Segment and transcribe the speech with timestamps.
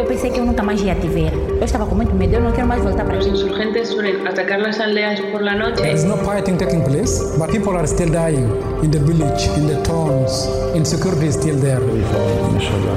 [0.00, 1.32] eu pensei que eu nunca mais ia te ver.
[1.58, 3.34] Eu estava com muito medo, eu não quero mais voltar para Los aqui.
[3.34, 5.76] insurgentes suelen atacar las aldeas por la noche.
[5.82, 8.48] There is no fighting taking place, but people are still dying
[8.82, 10.46] in the village, in the towns.
[10.74, 11.80] Insecurity is still there.
[11.80, 12.96] إن شاء الله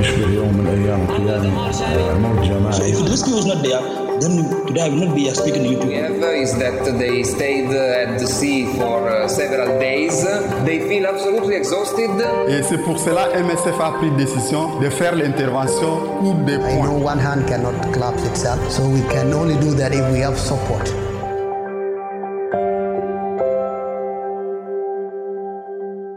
[0.00, 3.82] يشبه يوم من الأيام قيام آه، موت So جماعي if the rescue was not there,
[4.21, 8.19] then today I will not be speaking to you have is that they stayed at
[8.19, 10.23] the sea for uh, several days.
[10.65, 12.09] They feel absolutely exhausted.
[12.47, 16.99] Et c'est pour cela MSF a pris décision de faire l'intervention pour des I know
[16.99, 17.03] points.
[17.13, 20.87] one hand cannot collapse itself, so we can only do that if we have support.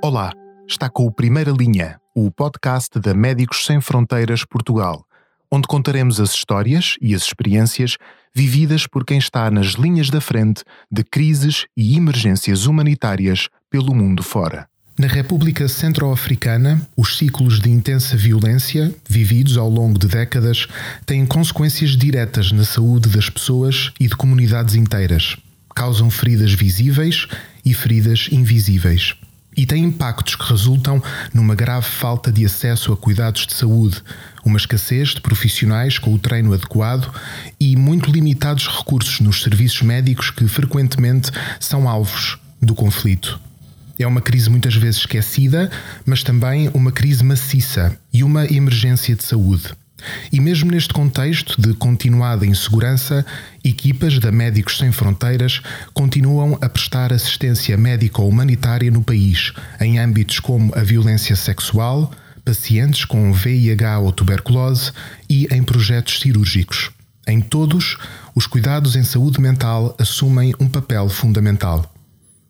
[0.05, 0.33] Olá,
[0.69, 5.05] está com o Primeira Linha, o podcast da Médicos Sem Fronteiras Portugal,
[5.53, 7.99] onde contaremos as histórias e as experiências
[8.35, 14.23] vividas por quem está nas linhas da frente de crises e emergências humanitárias pelo mundo
[14.23, 14.67] fora.
[14.99, 20.67] Na República Centro-Africana, os ciclos de intensa violência, vividos ao longo de décadas,
[21.05, 25.37] têm consequências diretas na saúde das pessoas e de comunidades inteiras.
[25.75, 27.27] Causam feridas visíveis
[27.65, 29.15] e feridas invisíveis.
[29.57, 34.03] E têm impactos que resultam numa grave falta de acesso a cuidados de saúde,
[34.45, 37.13] uma escassez de profissionais com o treino adequado
[37.59, 43.41] e muito limitados recursos nos serviços médicos que frequentemente são alvos do conflito.
[43.99, 45.71] É uma crise muitas vezes esquecida,
[46.05, 49.73] mas também uma crise maciça e uma emergência de saúde.
[50.33, 53.25] E mesmo neste contexto de continuada insegurança,
[53.63, 55.61] equipas da Médicos Sem Fronteiras
[55.93, 62.11] continuam a prestar assistência médico-humanitária no país, em âmbitos como a violência sexual,
[62.45, 64.93] pacientes com VIH ou tuberculose
[65.29, 66.91] e em projetos cirúrgicos.
[67.27, 67.99] Em todos,
[68.35, 71.93] os cuidados em saúde mental assumem um papel fundamental.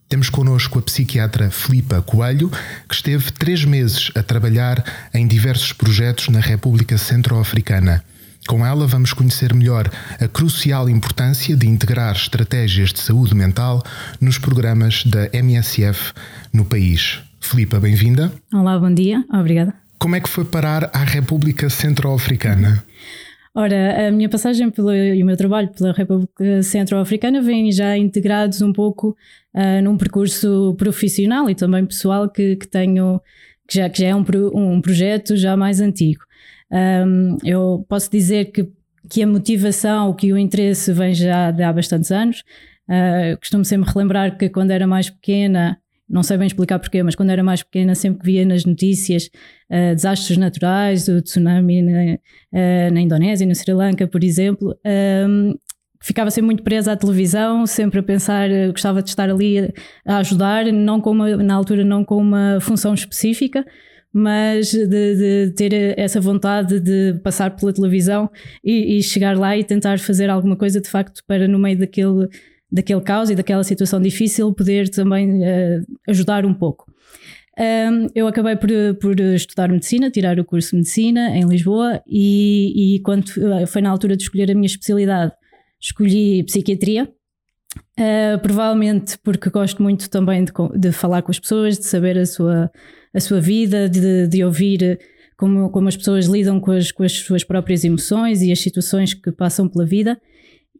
[0.08, 2.50] Temos connosco a psiquiatra Filipa Coelho,
[2.88, 8.04] que esteve três meses a trabalhar em diversos projetos na República Centro-Africana.
[8.46, 13.82] Com ela, vamos conhecer melhor a crucial importância de integrar estratégias de saúde mental
[14.20, 16.12] nos programas da MSF
[16.52, 17.20] no país.
[17.40, 18.32] Filipa, bem-vinda.
[18.52, 19.24] Olá, bom dia.
[19.32, 19.81] Obrigada.
[20.02, 22.84] Como é que foi parar à República Centro-Africana?
[23.54, 28.60] Ora, a minha passagem pela, e o meu trabalho pela República Centro-Africana vêm já integrados
[28.62, 29.16] um pouco
[29.54, 33.20] ah, num percurso profissional e também pessoal que, que tenho,
[33.68, 36.24] que já, que já é um, um projeto já mais antigo.
[36.72, 38.68] Ahm, eu posso dizer que,
[39.08, 42.42] que a motivação, que o interesse vem já de há bastantes anos.
[43.30, 47.14] Eu costumo sempre relembrar que quando era mais pequena, não sei bem explicar porquê, mas
[47.14, 49.30] quando era mais pequena sempre que via nas notícias
[49.70, 52.18] ah, desastres naturais, o tsunami na,
[52.52, 55.54] ah, na Indonésia, no Sri Lanka, por exemplo, ahm,
[56.02, 59.72] ficava sempre muito presa à televisão, sempre a pensar, eh, gostava de estar ali
[60.04, 63.64] a ajudar, não com uma, na altura não com uma função específica,
[64.12, 68.28] mas de, de ter essa vontade de passar pela televisão
[68.62, 72.28] e, e chegar lá e tentar fazer alguma coisa de facto para no meio daquele,
[72.72, 76.90] daquele caos e daquela situação difícil poder também eh, ajudar um pouco.
[77.58, 82.96] Um, eu acabei por, por estudar medicina, tirar o curso de medicina em Lisboa e,
[82.96, 85.32] e quando eh, foi na altura de escolher a minha especialidade,
[85.78, 87.10] escolhi psiquiatria.
[87.98, 92.26] Uh, provavelmente porque gosto muito também de, de falar com as pessoas, de saber a
[92.26, 92.70] sua,
[93.14, 94.98] a sua vida, de, de ouvir
[95.36, 99.12] como, como as pessoas lidam com as, com as suas próprias emoções e as situações
[99.14, 100.18] que passam pela vida.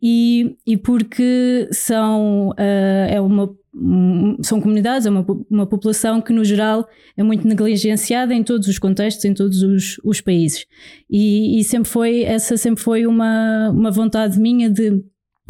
[0.03, 6.33] E, e porque são, uh, é uma, um, são comunidades, é uma, uma população que,
[6.33, 10.67] no geral, é muito negligenciada em todos os contextos, em todos os, os países.
[11.09, 15.03] E, e sempre foi, essa sempre foi uma, uma vontade minha de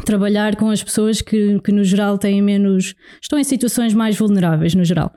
[0.05, 4.75] trabalhar com as pessoas que, que no geral têm menos, estão em situações mais vulneráveis
[4.75, 5.13] no geral.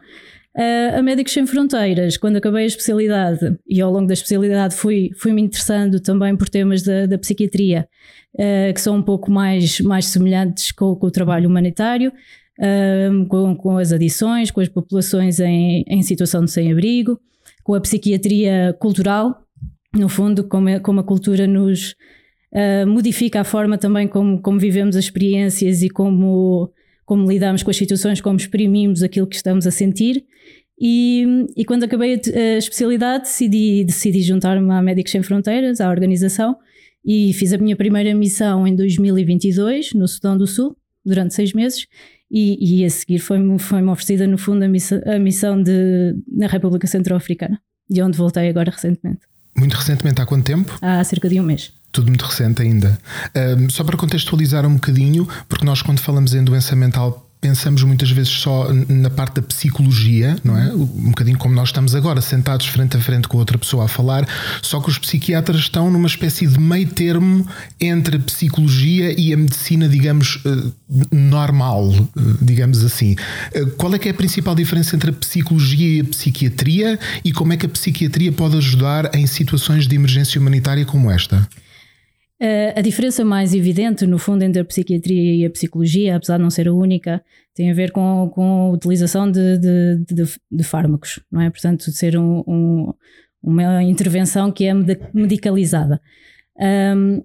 [0.97, 3.57] A Médicos Sem Fronteiras, quando acabei a especialidade.
[3.67, 7.87] E ao longo da especialidade fui, fui me interessando também por temas da, da psiquiatria,
[8.35, 12.11] uh, que são um pouco mais, mais semelhantes com, com o trabalho humanitário,
[12.59, 17.19] uh, com, com as adições, com as populações em, em situação de sem-abrigo,
[17.63, 19.43] com a psiquiatria cultural,
[19.93, 21.95] no fundo, como, a- como a cultura nos,
[22.53, 26.71] Uh, modifica a forma também como, como vivemos as experiências e como,
[27.05, 30.25] como lidamos com as situações, como exprimimos aquilo que estamos a sentir.
[30.79, 36.57] E, e quando acabei a, especialidade, decidi, decidi juntar-me à Médicos Sem Fronteiras, à organização,
[37.05, 40.75] e fiz a minha primeira missão em 2022, no Sudão do Sul,
[41.05, 41.85] durante seis meses.
[42.29, 46.47] E, e a seguir foi-me foi oferecida, no fundo, a missão, a missão de, na
[46.47, 49.21] República Centro-Africana, de onde voltei agora recentemente,
[49.55, 50.75] Muito recentemente, há quanto tempo?
[50.81, 51.71] há cerca de um mês.
[51.95, 52.99] Tudo muito recente ainda.
[53.33, 58.11] Ahm, só para contextualizar um bocadinho, porque nós, quando falamos em doença mental, pensamos muitas
[58.11, 60.73] vezes só na parte da psicologia, não é?
[60.73, 64.27] Um bocadinho como nós estamos agora, sentados frente a frente com outra pessoa a falar,
[64.61, 67.47] só que os psiquiatras estão numa espécie de meio termo
[67.79, 70.71] entre a psicologia e a medicina, digamos, eh,
[71.13, 73.15] normal, eh, digamos assim.
[73.53, 77.31] Eh, qual é que é a principal diferença entre a psicologia e a psiquiatria e
[77.31, 81.47] como é que a psiquiatria pode ajudar em situações de emergência humanitária como esta?
[82.75, 86.49] A diferença mais evidente, no fundo, entre a psiquiatria e a psicologia, apesar de não
[86.49, 87.23] ser a única,
[87.53, 91.49] tem a ver com, com a utilização de, de, de, de fármacos, não é?
[91.49, 92.93] Portanto, ser um, um,
[93.41, 94.73] uma intervenção que é
[95.13, 96.01] medicalizada.
[96.59, 97.23] Um,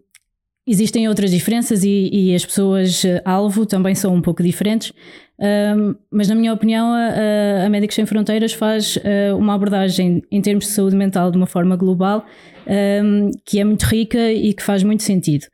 [0.64, 4.92] existem outras diferenças e, e as pessoas-alvo também são um pouco diferentes,
[5.40, 10.40] um, mas, na minha opinião, a, a Médicos Sem Fronteiras faz uh, uma abordagem em
[10.42, 12.26] termos de saúde mental de uma forma global
[12.70, 15.44] um, que é muito rica e que faz muito sentido.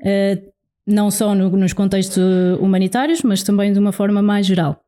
[0.00, 0.52] Uh,
[0.86, 2.22] não só no, nos contextos
[2.60, 4.82] humanitários, mas também de uma forma mais geral,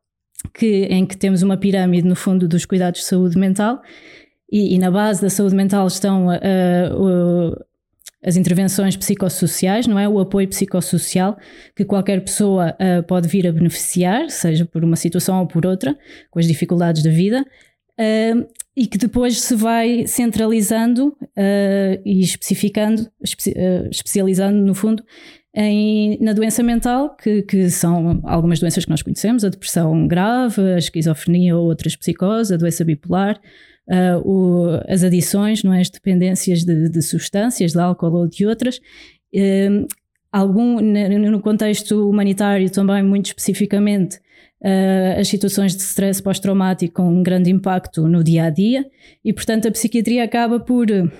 [0.53, 3.81] que, em que temos uma pirâmide, no fundo, dos cuidados de saúde mental,
[4.51, 7.65] e, e na base da saúde mental estão uh,
[8.23, 10.07] as intervenções psicossociais, não é?
[10.07, 11.37] O apoio psicossocial
[11.75, 15.97] que qualquer pessoa uh, pode vir a beneficiar, seja por uma situação ou por outra,
[16.29, 17.45] com as dificuldades da vida,
[18.01, 23.53] uh, e que depois se vai centralizando uh, e especificando, espe
[23.91, 25.03] especializando no fundo
[25.53, 30.61] em, na doença mental, que, que, são algumas doenças que nós conhecemos, a depressão grave,
[30.61, 33.39] a esquizofrenia ou outras psicoses, a doença bipolar,
[33.89, 35.81] uh, o, as adições, não é?
[35.81, 38.79] as dependências de, de, substâncias, de álcool ou de outras.
[39.33, 39.85] Uh,
[40.31, 44.19] algum, no contexto humanitário também, muito especificamente,
[44.61, 48.85] uh, as situações de stress pós-traumático com um grande impacto no dia a dia,
[49.23, 51.11] e portanto a psiquiatria acaba por, de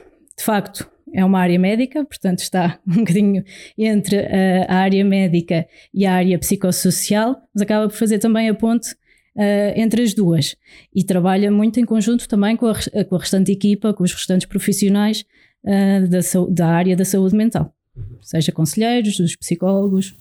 [0.43, 3.43] facto, é uma área médica, portanto está um bocadinho
[3.77, 4.17] entre
[4.67, 8.93] a área médica e a área psicossocial, mas acaba por fazer também a ponte
[9.35, 10.55] uh, entre as duas
[10.93, 14.47] e trabalha muito em conjunto também com a, com a restante equipa, com os restantes
[14.47, 15.25] profissionais
[15.65, 17.73] uh, da, da área da saúde mental,
[18.21, 20.15] seja conselheiros, os psicólogos.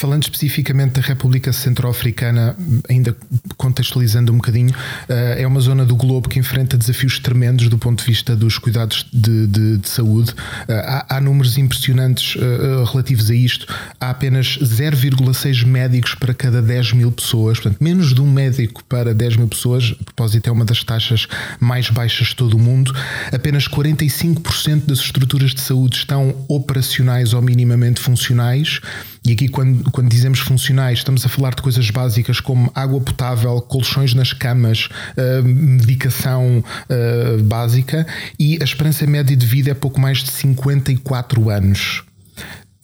[0.00, 2.56] Falando especificamente da República Centro-Africana,
[2.88, 3.14] ainda
[3.58, 4.74] contextualizando um bocadinho,
[5.06, 8.56] eh, é uma zona do globo que enfrenta desafios tremendos do ponto de vista dos
[8.56, 10.32] cuidados de, de, de saúde.
[10.66, 13.66] Eh, há, há, números impressionantes eh, relativos a isto.
[14.00, 19.12] Há apenas 0,6 médicos para cada 10 mil pessoas, portanto, menos de um médico para
[19.12, 19.94] 10 mil pessoas.
[20.00, 21.28] A propósito, é uma das taxas
[21.60, 22.90] mais baixas de todo o mundo.
[23.30, 28.80] Apenas 45% das estruturas de saúde estão operacionais ou minimamente funcionais.
[29.24, 33.60] E aqui, quando, quando dizemos funcionais, estamos a falar de coisas básicas como água potável,
[33.60, 38.06] colchões nas camas, uh, medicação uh, básica
[38.38, 42.02] e a esperança média de vida é pouco mais de 54 anos.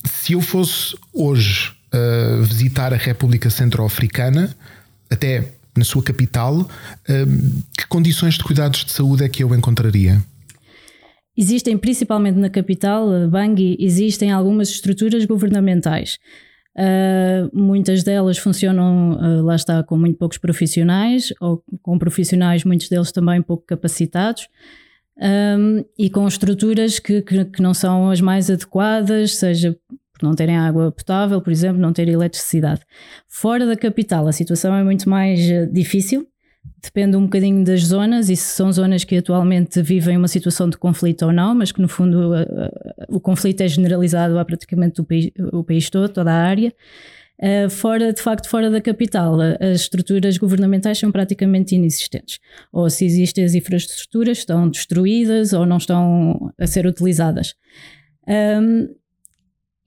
[0.04, 4.54] Se eu fosse hoje uh, visitar a República Centro-Africana,
[5.10, 6.66] até na sua capital,
[7.76, 10.24] que condições de cuidados de saúde é que eu encontraria?
[11.36, 16.18] Existem, principalmente na capital, Bangui, existem algumas estruturas governamentais.
[16.76, 22.90] Uh, muitas delas funcionam, uh, lá está, com muito poucos profissionais, ou com profissionais, muitos
[22.90, 24.46] deles também pouco capacitados,
[25.18, 29.74] um, e com estruturas que, que, que, não são as mais adequadas, seja
[30.12, 32.82] por não terem água potável, por exemplo, não terem eletricidade.
[33.26, 35.40] Fora da capital, a situação é muito mais
[35.72, 36.26] difícil,
[36.82, 40.76] Depende um bocadinho das zonas e se são zonas que atualmente vivem uma situação de
[40.76, 42.32] conflito ou não, mas que no fundo
[43.08, 46.72] o conflito é generalizado a praticamente o país, o país todo, toda a área.
[47.38, 52.38] Uh, fora, de facto, fora da capital, as estruturas governamentais são praticamente inexistentes.
[52.72, 57.54] Ou se existem as infraestruturas, estão destruídas ou não estão a ser utilizadas.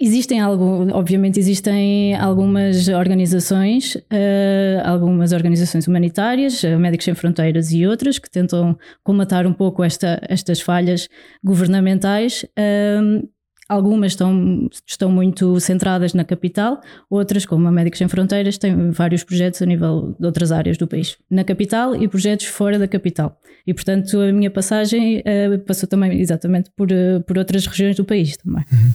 [0.01, 7.85] Existem algo, obviamente existem algumas organizações, uh, algumas organizações humanitárias, uh, Médicos Sem Fronteiras e
[7.85, 11.09] outras, que tentam comatar um pouco esta, estas falhas
[11.43, 12.45] governamentais.
[12.57, 13.27] Uh,
[13.67, 16.79] algumas estão, estão muito centradas na capital,
[17.09, 20.87] outras, como a Médicos Sem Fronteiras, têm vários projetos a nível de outras áreas do
[20.87, 23.37] país, na capital e projetos fora da capital.
[23.67, 25.21] E, portanto, a minha passagem
[25.67, 26.87] passou também exatamente por,
[27.27, 28.63] por outras regiões do país também.
[28.71, 28.93] Uhum.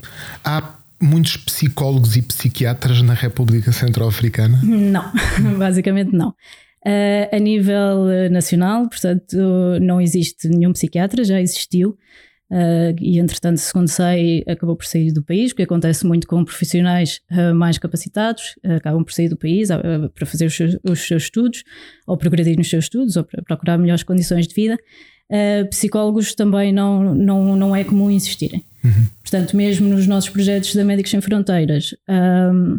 [1.05, 4.61] Muitos psicólogos e psiquiatras na República Centro-Africana?
[4.63, 5.05] Não,
[5.59, 6.31] basicamente não.
[6.87, 9.37] Uh, a nível nacional, portanto,
[9.81, 11.97] não existe nenhum psiquiatra, já existiu.
[12.51, 17.21] Uh, e entretanto, segundo sei, acabou por sair do país, porque acontece muito com profissionais
[17.33, 19.69] uh, mais capacitados, uh, acabam por sair do país
[20.15, 21.65] para fazer os seus, os seus, estudos,
[22.07, 24.79] ou progredir nos seus estudos, ou para procurar melhores condições de vida.
[25.71, 28.65] psicólogos também não, não, não é comum existirem.
[28.85, 29.07] Uhum.
[29.23, 32.79] Portanto, mesmo nos nossos projetos da Médicos Sem Fronteiras, um,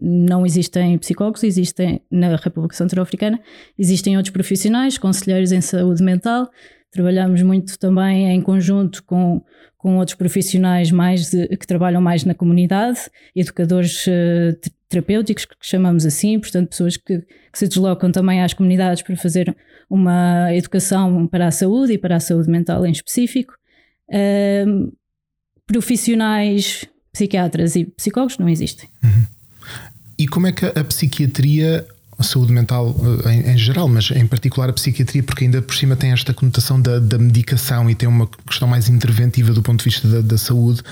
[0.00, 3.40] não existem psicólogos, existem na República Centro-Africana,
[3.78, 6.50] existem outros profissionais, conselheiros em saúde mental.
[6.90, 9.40] Trabalhamos muito também em conjunto com,
[9.76, 12.98] com outros profissionais mais de, que trabalham mais na comunidade,
[13.36, 19.02] educadores uh, terapêuticos, que chamamos assim, portanto, pessoas que, que, se deslocam também às comunidades
[19.02, 19.56] para fazer
[19.88, 23.54] uma educação para a saúde e para a saúde mental em específico.
[25.66, 28.88] Profissionais, psiquiatras e psicólogos não existem.
[29.02, 29.26] Uhum.
[30.18, 31.86] E como é que a psiquiatria,
[32.18, 32.94] a saúde mental
[33.24, 36.32] eh, em, em, geral, mas em particular a psiquiatria, porque ainda por cima tem esta
[36.32, 40.20] conotação da, da medicação e tem uma questão mais interventiva do ponto de vista da,
[40.20, 40.82] da saúde,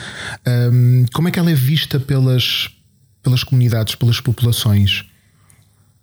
[0.73, 2.71] um, como é que ela é vista pelas,
[3.23, 5.05] pelas comunidades, pelas populações?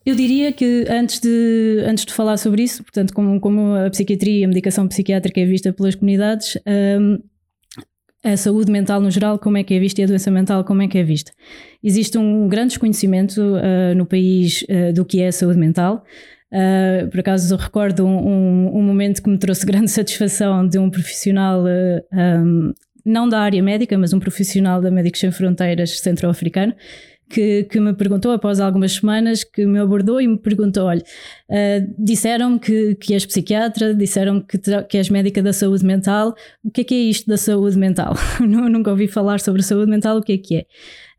[0.06, 4.40] Eu diria que antes de, antes de falar sobre isso, portanto, como, como a psiquiatria
[4.40, 7.20] e a medicação psiquiátrica é vista pelas comunidades, um,
[8.24, 10.82] a saúde mental no geral, como é que é vista e a doença mental, como
[10.82, 11.32] é que é vista.
[11.84, 16.04] Existe um grande desconhecimento uh, no país uh, do que é a saúde mental.
[16.52, 20.90] Uh, por acaso recordo um, um, um, momento que me trouxe grande satisfação de um
[20.90, 21.64] profissional,
[22.12, 22.74] um,
[23.06, 26.74] não da área médica, mas um profissional da Médicos Sem Fronteiras centro-africano,
[27.30, 31.04] que, que, me perguntou após algumas semanas, que me abordou e me perguntou: olha,
[31.50, 36.72] uh, disseram-me que, que és psiquiatra, disseram que, que és médica da saúde mental, o
[36.72, 38.16] que é que é isto da saúde mental?
[38.42, 40.66] Nunca ouvi falar sobre saúde mental, o que é que é?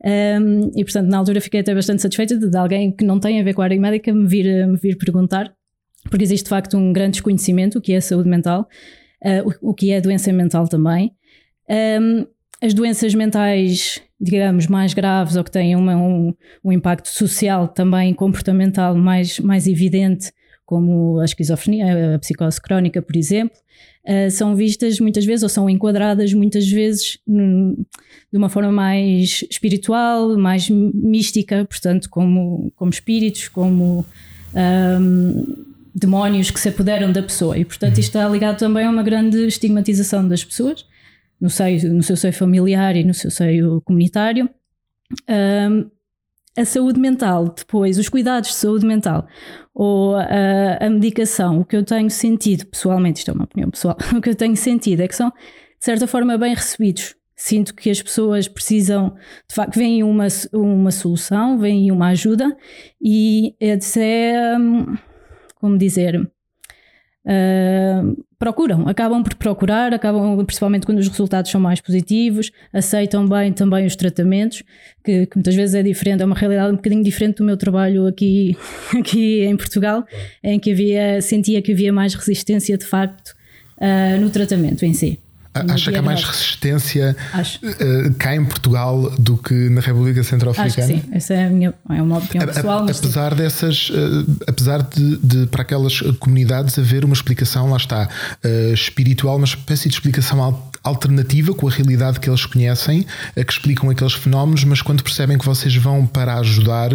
[0.03, 3.41] Um, e portanto, na altura fiquei até bastante satisfeita de, de, alguém que não tem
[3.41, 5.53] a ver com a área médica me vir, me vir perguntar,
[6.11, 8.67] porque existe de facto um grande desconhecimento o que é saúde mental,
[9.25, 11.13] uh, o, o, que é doença mental também.
[11.69, 12.27] Um,
[12.63, 18.13] as doenças mentais, digamos, mais graves ou que têm uma, um, um impacto social também
[18.13, 20.31] comportamental mais, mais evidente,
[20.67, 23.57] como a esquizofrenia, a psicose crónica, por exemplo,
[24.07, 27.75] uh, são vistas muitas vezes ou são enquadradas muitas vezes num,
[28.31, 34.05] de uma forma mais espiritual, mais mística, portanto, como, como espíritos, como
[34.55, 37.59] um, demónios que se apoderam da pessoa.
[37.59, 40.85] E, portanto, isto está ligado também a uma grande estigmatização das pessoas
[41.41, 44.49] no, seio, no seu seio familiar e no seu seio comunitário.
[45.29, 45.91] Um,
[46.57, 49.27] a saúde mental, depois, os cuidados de saúde mental
[49.75, 53.97] ou a, a medicação, o que eu tenho sentido pessoalmente, isto é uma opinião pessoal,
[54.15, 57.15] o que eu tenho sentido é que são, de certa forma, bem recebidos.
[57.37, 59.15] Sinto que as pessoas precisam,
[59.49, 62.55] de facto, vem uma, uma solução, vem uma ajuda
[63.01, 63.79] e é,
[65.55, 66.31] como dizer, uh,
[68.41, 73.85] procuram, acabam por procurar, acabam principalmente quando os resultados são mais positivos, aceitam bem também
[73.85, 74.63] os tratamentos,
[75.05, 78.07] que, que, muitas vezes é diferente, é uma realidade um bocadinho diferente do meu trabalho
[78.07, 78.57] aqui,
[78.99, 80.07] aqui em Portugal,
[80.43, 83.37] em que havia, sentia que havia mais resistência de facto
[83.77, 85.21] uh, no tratamento em si.
[85.53, 90.87] Acha que há mais resistência uh, cá em Portugal do que na República Centro-Africana?
[90.87, 92.79] Sim, essa é, a minha, é uma opinião pessoal.
[92.79, 93.37] A, apesar sim.
[93.37, 98.09] dessas, uh, apesar de, de, para aquelas comunidades haver uma explicação, lá está,
[98.45, 103.05] uh, espiritual, uma espécie de explicação alternativa com a realidade que eles conhecem,
[103.35, 106.93] que explicam aqueles fenómenos, mas quando percebem que vocês vão para ajudar,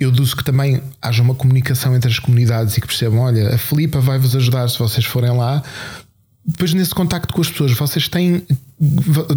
[0.00, 3.58] eu deduzo que também haja uma comunicação entre as comunidades e que percebam: olha, a
[3.58, 5.62] Filipa vai-vos ajudar se vocês forem lá
[6.44, 8.42] depois nesse contacto com as pessoas, vocês têm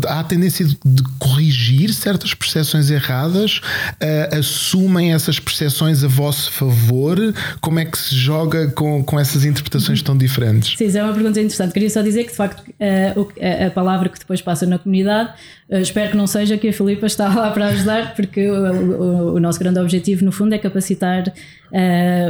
[0.08, 3.62] há a tendência de corrigir certas percepções erradas,
[4.02, 7.18] uh, assumem essas percepções a vosso favor,
[7.62, 10.76] como é que se joga com, com essas interpretações tão diferentes?
[10.78, 11.74] Sim, isso é uma pergunta interessante.
[11.74, 15.32] Queria só dizer que de facto uh, a palavra que depois passa na comunidade,
[15.70, 19.36] uh, espero que não seja que a Filipa está lá para ajudar, porque o, o,
[19.36, 21.32] o nosso grande objetivo no fundo é capacitar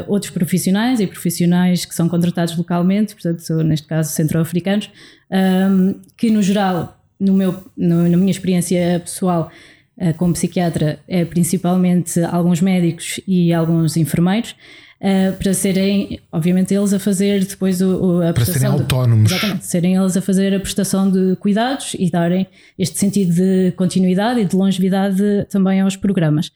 [0.07, 4.89] outros profissionais e profissionais que são contratados localmente, portanto, neste caso centro-africanos,
[5.31, 9.51] um, que no geral no meu, no, na minha experiência pessoal
[9.97, 14.55] uh, como psiquiatra, é principalmente alguns médicos e alguns enfermeiros.
[15.01, 19.29] Uh, para serem, obviamente, eles a fazer depois o, o a para serem autónomos.
[19.29, 22.47] De, exatamente, serem eles a fazer a prestação de cuidados e darem
[22.79, 26.51] este sentido de continuidade e de longevidade também aos programas.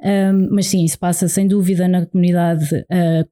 [0.00, 3.26] Um, mas sim, isso passa sem dúvida na comunidade uh,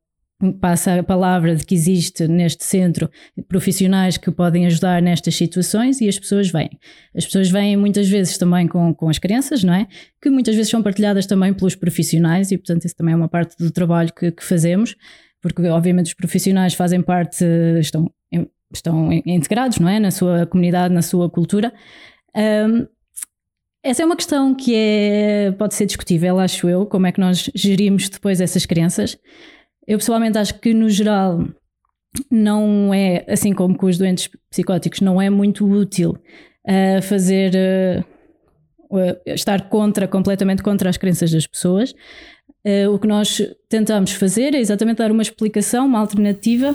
[0.61, 3.09] passa a palavra de que existe neste centro
[3.49, 6.71] profissionais que podem ajudar nestas situações e as pessoas vêm.
[7.17, 9.87] As pessoas vêm muitas vezes também com, com as crenças, não é?
[10.21, 13.57] Que muitas vezes são partilhadas também pelos profissionais e, portanto, isso também é uma parte
[13.57, 14.97] do trabalho que, que fazemos,
[15.41, 17.45] porque, obviamente, os profissionais fazem parte,
[17.79, 18.11] estão,
[18.73, 20.01] estão integrados, não é?
[20.01, 21.73] Na sua comunidade, na sua cultura.
[22.37, 22.87] Um,
[23.85, 27.51] essa é uma questão que é, pode ser discutível, acho eu, como é que nós
[27.55, 29.19] gerimos depois essas crenças.
[29.87, 31.47] Eu pessoalmente acho que, no geral,
[32.31, 36.17] não é, assim como com os doentes psicóticos, não é muito útil
[36.67, 37.53] uh, fazer
[38.91, 41.93] uh, estar contra, completamente contra as crenças das pessoas.
[42.67, 46.75] Uh, o que nós tentamos fazer é exatamente dar uma explicação, uma alternativa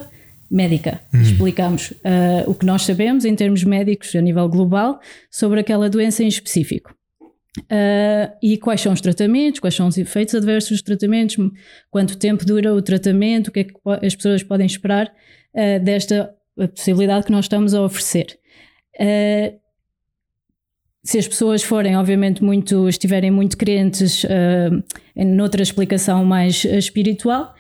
[0.52, 1.02] médica.
[1.12, 1.22] Uhum.
[1.22, 5.00] Explicamos uh, o que nós sabemos em termos médicos a nível global
[5.32, 6.99] sobre aquela doença em específico.
[7.62, 11.36] Uh, e quais são os tratamentos, quais são os efeitos adversos dos tratamentos,
[11.90, 13.74] quanto tempo dura o tratamento, o que é que
[14.06, 16.34] as pessoas podem esperar uh, desta
[16.76, 18.38] possibilidade que nós estamos a oferecer.
[18.96, 19.58] Uh,
[21.04, 24.84] se as pessoas forem, obviamente, muito, estiverem muito crentes uh,
[25.16, 27.56] em outra explicação mais espiritual,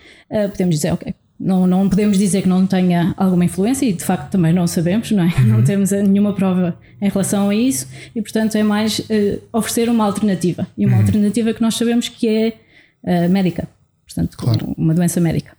[0.51, 4.29] podemos dizer, ok, não, não podemos dizer que não tenha alguma influência e de facto
[4.29, 5.27] também não sabemos, não é?
[5.27, 5.45] Uhum.
[5.45, 10.03] Não temos nenhuma prova em relação a isso e portanto é mais uh, oferecer uma
[10.03, 11.01] alternativa e uma uhum.
[11.01, 12.57] alternativa que nós sabemos que é
[13.03, 13.69] uh, médica,
[14.05, 14.73] portanto claro.
[14.77, 15.57] uma doença médica.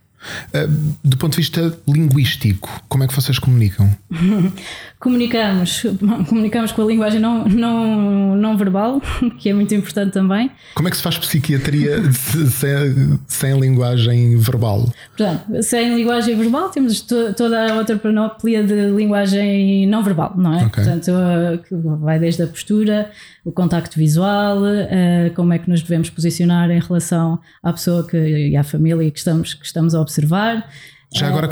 [0.53, 3.89] Uh, do ponto de vista linguístico, como é que vocês comunicam?
[5.01, 5.83] comunicamos,
[6.29, 9.01] comunicamos com a linguagem não, não, não verbal,
[9.39, 10.49] que é muito importante também.
[10.75, 14.87] Como é que se faz psiquiatria sem, sem linguagem verbal?
[15.17, 20.53] Portanto, sem linguagem verbal temos to, toda a outra panóplia de linguagem não verbal, não
[20.53, 20.65] é?
[20.65, 20.83] Okay.
[20.83, 23.11] Portanto, uh, vai desde a postura,
[23.43, 24.59] o contacto visual,
[25.35, 29.17] como é que nos devemos posicionar em relação à pessoa que, e à família que
[29.17, 30.69] estamos, que estamos a observar.
[31.11, 31.49] Já agora,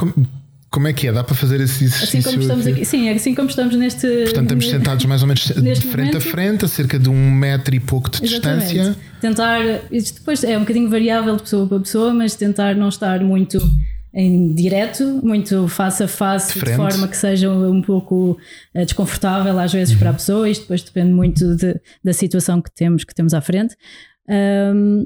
[0.69, 1.11] como, é que é?
[1.11, 2.19] Dá para fazer esse exercício?
[2.19, 4.07] Assim como estamos aqui, sim, é assim como estamos neste.
[4.07, 7.75] Portanto, estamos sentados mais ou menos de frente a frente, a cerca de um metro
[7.75, 8.67] e pouco de Exatamente.
[8.67, 8.95] distância.
[9.21, 9.61] Tentar,
[9.91, 13.59] isto depois é um bocadinho variável de pessoa para pessoa, mas tentar não estar muito
[14.13, 18.37] em direto, muito face a face, de, de forma que seja um pouco
[18.73, 19.99] eh, desconfortável às vezes uhum.
[19.99, 20.49] para a pessoa.
[20.49, 23.75] Isto depois depende muito de, da situação que temos, que temos à frente.
[24.27, 25.05] Um,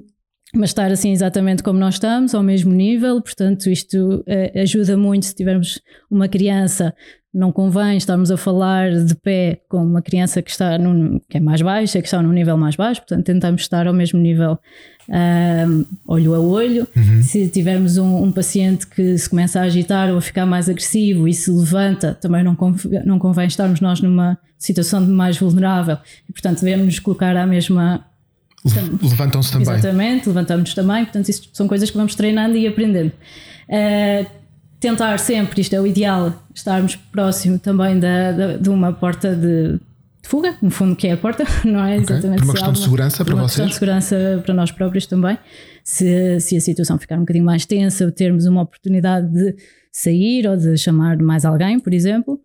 [0.56, 5.26] mas estar assim exatamente como nós estamos, ao mesmo nível, portanto, isto uh, ajuda muito
[5.26, 5.82] se tivermos
[6.12, 6.94] uma criança.
[7.34, 11.40] Não convém estarmos a falar de pé com uma criança que está num, que é
[11.40, 14.60] mais baixa, que está num nível mais baixo, portanto, tentamos estar ao mesmo nível
[15.10, 16.88] uh, olho a olho.
[16.96, 17.24] Uhum.
[17.24, 21.28] Se tivermos um, um, paciente que se começa a agitar ou a ficar mais agressivo
[21.28, 25.98] e se levanta, também não convém, não convém estarmos nós numa situação de mais vulnerável
[26.30, 28.06] e, portanto, devemos nos colocar à mesma
[29.02, 29.74] Levantam-se também.
[29.74, 31.04] Exatamente, levantamos também.
[31.04, 33.12] Portanto, isto são coisas que vamos treinando e aprendendo.
[33.68, 34.26] Uh,
[34.80, 39.74] tentar sempre, isto é o ideal, estarmos próximo também da, da de uma porta de,
[39.74, 39.80] de,
[40.30, 42.00] fuga, no fundo, que é a porta, não é?
[42.00, 42.16] Okay.
[42.16, 42.40] Exatamente.
[42.40, 43.52] Por uma questão de segurança para uma vocês?
[43.52, 45.38] questão de segurança para nós próprios também.
[45.84, 49.56] Se, se a situação ficar um bocadinho mais tensa, termos uma oportunidade de
[49.92, 52.40] sair ou de chamar mais alguém, por exemplo.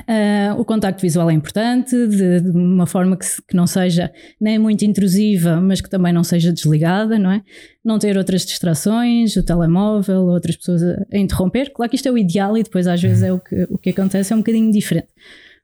[0.00, 4.58] Uh, o contacto visual é importante, de, de uma forma que, que, não seja nem
[4.58, 7.42] muito intrusiva, mas que também não seja desligada, não é?
[7.84, 11.72] Não ter outras distrações, o telemóvel, outras pessoas a, a interromper.
[11.72, 13.90] Claro que isto é o ideal e depois às vezes é o que, o que
[13.90, 15.08] acontece é um bocadinho diferente.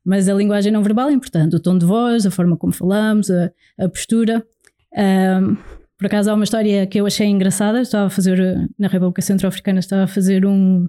[0.04, 3.30] Mas a linguagem não verbal é importante, o tom de voz, a forma como falamos,
[3.30, 4.46] a, a postura.
[4.92, 5.56] Uh,
[5.98, 8.38] por acaso há uma história que eu achei engraçada, estava a fazer,
[8.78, 10.88] na República Centro-Africana, estava a fazer um,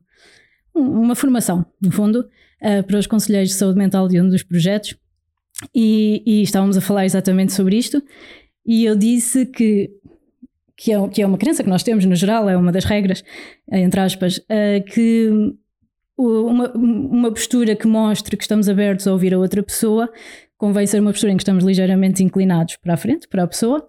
[0.74, 2.30] uma formação, no fundo,
[2.62, 4.96] uh, para os conselheiros de saúde mental de um dos projetos
[5.76, 8.02] e, e, estávamos a falar exatamente sobre isto
[8.66, 9.90] e eu disse que
[10.76, 13.24] que é, que é uma crença que nós temos no geral, é uma das regras,
[13.72, 15.30] entre aspas, uh, que
[16.18, 20.12] uma, uma postura que mostre que estamos abertos a ouvir a outra pessoa
[20.58, 23.88] convém ser uma postura em que estamos ligeiramente inclinados para a frente, para a pessoa,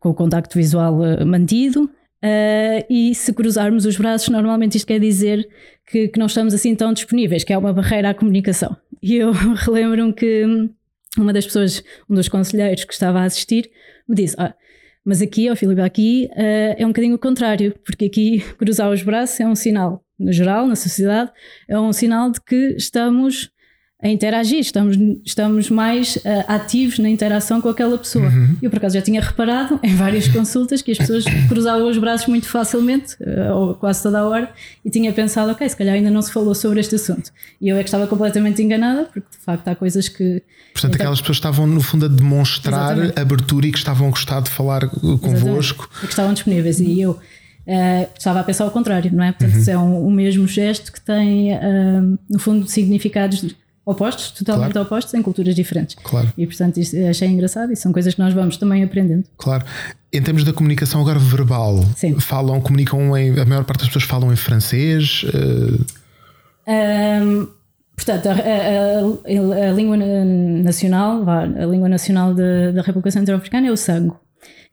[0.00, 1.88] com o contacto visual mantido,
[2.24, 5.46] Uh, e se cruzarmos os braços, normalmente isto quer dizer
[5.86, 8.74] que, que não estamos assim tão disponíveis, que é uma barreira à comunicação.
[9.02, 10.70] E eu relembro-me que
[11.18, 13.70] uma das pessoas, um dos conselheiros que estava a assistir,
[14.08, 14.54] me disse: ah,
[15.04, 19.02] Mas aqui, ó Filipe, aqui uh, é um bocadinho o contrário, porque aqui cruzar os
[19.02, 21.30] braços é um sinal, no geral, na sociedade,
[21.68, 23.50] é um sinal de que estamos
[24.04, 28.26] a interagir, estamos, estamos mais uh, ativos na interação com aquela pessoa.
[28.26, 28.54] Uhum.
[28.60, 32.26] Eu, por acaso, já tinha reparado em várias consultas que as pessoas cruzavam os braços
[32.26, 34.52] muito facilmente, uh, ou quase toda a hora,
[34.84, 37.30] e tinha pensado, ok, se calhar ainda não se falou sobre este assunto.
[37.58, 40.42] E eu é que estava completamente enganada, porque de facto há coisas que.
[40.74, 43.18] Portanto, aquelas pessoas estavam, no fundo, a demonstrar Exatamente.
[43.18, 45.88] abertura e que estavam a gostar de falar convosco.
[45.96, 46.78] E que estavam disponíveis.
[46.78, 47.12] E eu.
[47.66, 49.32] Uh, estava a pensar ao contrário, não é?
[49.32, 49.72] Portanto, uhum.
[49.72, 54.86] é um, o mesmo gesto que tem, uh, no fundo, significados opostos, totalmente claro.
[54.86, 55.96] opostos, em culturas diferentes.
[56.02, 56.32] Claro.
[56.36, 59.24] E portanto isto achei engraçado e são coisas que nós vamos também aprendendo.
[59.36, 59.64] Claro.
[60.12, 62.18] Em termos da comunicação agora verbal, Sim.
[62.18, 63.38] falam, comunicam em.
[63.38, 65.24] A maior parte das pessoas falam em francês.
[65.24, 65.84] Uh...
[66.66, 67.48] Um,
[67.94, 73.76] portanto, a, a, a, língua nacional, a língua nacional da, da República Centro-Africana é o
[73.76, 74.18] sango,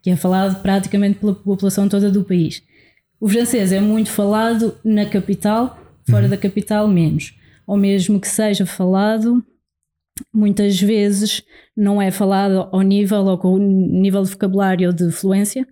[0.01, 2.63] que é falado praticamente pela população toda do país.
[3.19, 5.77] O francês é muito falado na capital,
[6.09, 6.29] fora uhum.
[6.29, 7.33] da capital menos
[7.71, 9.41] ou mesmo que seja falado
[10.33, 11.41] muitas vezes
[11.75, 15.65] não é falado ao nível ou com o nível de vocabulário ou de fluência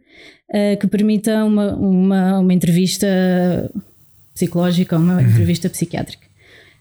[0.49, 3.05] uh, que permita uma, uma, uma entrevista
[4.33, 5.19] psicológica ou uma uhum.
[5.19, 6.25] entrevista psiquiátrica.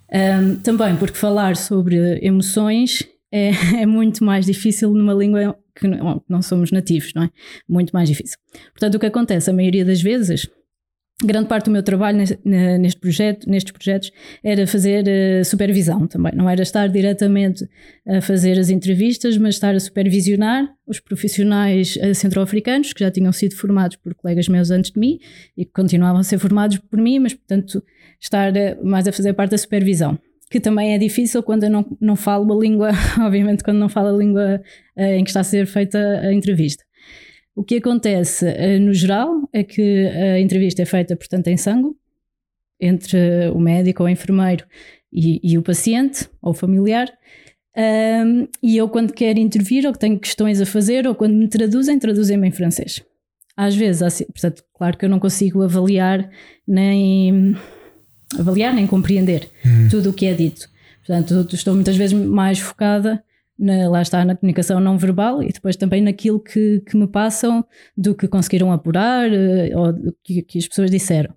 [0.08, 3.50] Um, também porque falar sobre emoções é,
[3.82, 7.30] é, muito mais difícil numa língua que não, não somos nativos, não é?
[7.68, 8.38] Muito mais difícil.
[8.70, 10.48] Portanto, o que acontece a maioria das vezes
[11.24, 16.32] grande parte do meu trabalho neste projeto, nestes projetos era fazer uh, supervisão também.
[16.34, 17.68] Não era estar diretamente
[18.06, 23.32] a fazer as entrevistas, mas estar a supervisionar os profissionais uh, centro-africanos que já tinham
[23.32, 25.18] sido formados por colegas meus antes de mim
[25.56, 27.82] e que continuavam a ser formados por mim, mas portanto
[28.20, 30.16] estar uh, mais a fazer parte da supervisão.
[30.50, 34.14] Que também é difícil quando eu não, não falo a língua, obviamente, quando não falo
[34.14, 34.62] a língua
[34.96, 36.87] em que está a ser feita a entrevista.
[37.58, 41.90] O que acontece uh, no geral é que a entrevista é feita, portanto, em sangue,
[42.80, 43.18] entre
[43.52, 44.64] o médico ou o enfermeiro
[45.12, 47.12] e, e o paciente ou o familiar.
[47.76, 51.48] Um, e eu, quando quero intervir ou que tenho questões a fazer ou quando me
[51.48, 53.02] traduzem, traduzem-me em francês.
[53.56, 56.30] Às vezes, assim, portanto, claro que eu não consigo avaliar
[56.64, 57.56] nem
[58.38, 59.88] avaliar nem compreender uhum.
[59.90, 60.68] tudo o que é dito.
[61.04, 63.20] Portanto, estou muitas vezes mais focada
[63.58, 67.64] na, lá está na comunicação não verbal e depois também naquilo que, que me passam
[67.96, 71.34] do que conseguiram apurar uh, ou do que, que, as pessoas disseram.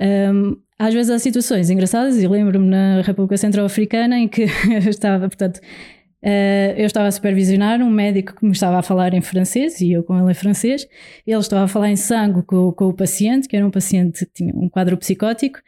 [0.00, 5.28] Um, às vezes há situações engraçadas e lembro-me na República Centro-Africana em que eu estava,
[5.28, 9.80] portanto, uh, eu estava a supervisionar um médico que me estava a falar em francês
[9.80, 10.88] e eu com ele em francês.
[11.26, 14.32] Ele estava a falar em sangue com, com o paciente, que era um paciente que
[14.32, 15.60] tinha um quadro psicótico,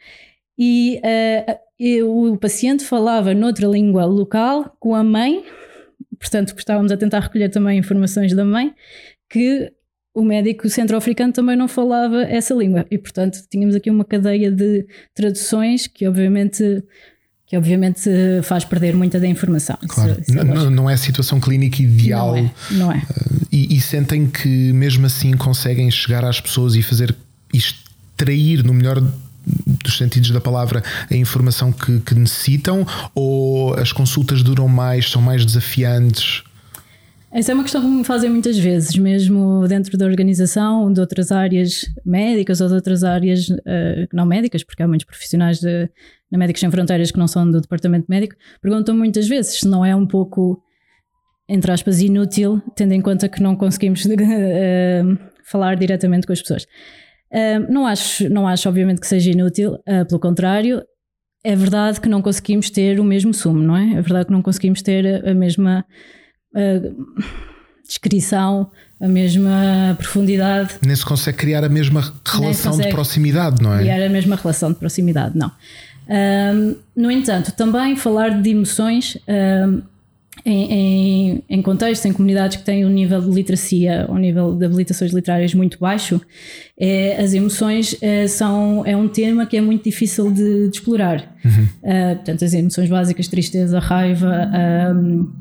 [0.57, 1.64] e uh,
[2.03, 5.43] o paciente falava noutra língua local com a mãe,
[6.19, 8.73] portanto, estávamos a tentar recolher também informações da mãe,
[9.29, 9.71] que
[10.13, 12.85] o médico centro-africano também não falava essa língua.
[12.89, 16.81] E, portanto, tínhamos aqui uma cadeia de traduções que, obviamente,
[17.45, 18.09] que obviamente
[18.43, 19.77] faz perder muita da informação.
[19.87, 22.31] Claro, se, se não, não, é a situação clínica ideal.
[22.31, 22.51] Não é.
[22.71, 23.01] Não é.
[23.51, 27.13] E, e, sentem que mesmo assim conseguem chegar às pessoas e fazer
[27.53, 29.01] extrair no melhor
[29.45, 35.21] dos sentidos da palavra, a informação que, que necessitam ou as consultas duram mais, são
[35.21, 36.43] mais desafiantes?
[37.35, 41.33] Essa é uma questão que me fazem muitas vezes, mesmo dentro da organização, de outras
[41.33, 45.89] áreas médicas ou de outras áreas uh, não médicas, porque há muitos profissionais de,
[46.31, 49.83] de Médicos Sem Fronteiras que não são do departamento médico, perguntam muitas vezes se não
[49.85, 50.63] é um pouco,
[51.49, 54.09] entre aspas, inútil, tendo em conta que não conseguimos uh,
[55.43, 56.65] falar diretamente com as pessoas
[57.69, 60.83] não, acho, não acho, obviamente, que seja inútil, uh, pelo contrário,
[61.43, 63.93] é verdade que não conseguimos ter o mesmo sumo, não é?
[63.93, 65.85] É verdade que não conseguimos ter a, a mesma
[66.55, 67.05] uh,
[67.87, 70.75] descrição, a mesma profundidade.
[70.81, 73.79] Nem se consegue criar a mesma relação de proximidade, não é?
[73.79, 75.51] Criar a mesma relação de proximidade, não.
[76.07, 79.17] Um, no entanto, também falar de emoções.
[79.27, 79.81] Um,
[80.45, 84.63] em, em, em contextos, em comunidades que têm um nível de literacia, um nível de
[84.63, 86.21] habilitações literárias muito baixo,
[86.79, 91.35] é, as emoções é, são, é um tema que é muito difícil de, de explorar.
[91.43, 91.63] Uhum.
[91.81, 94.49] Uh, portanto, as emoções básicas, tristeza, raiva,
[94.95, 95.31] um,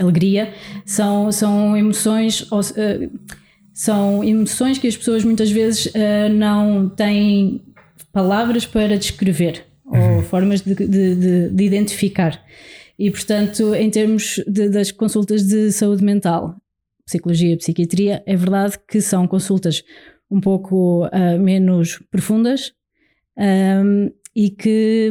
[0.00, 0.52] alegria,
[0.84, 2.42] são, são emoções.
[2.42, 3.10] Uh,
[3.72, 7.62] são emoções que as pessoas muitas vezes uh, não têm
[8.12, 10.16] palavras para descrever uhum.
[10.16, 12.42] ou formas de, de, de, de identificar.
[13.00, 16.54] E, portanto, em termos de, das consultas de saúde mental,
[17.06, 19.82] psicologia e psiquiatria, é verdade que são consultas
[20.30, 22.74] um pouco uh, menos profundas
[23.38, 25.10] um, e que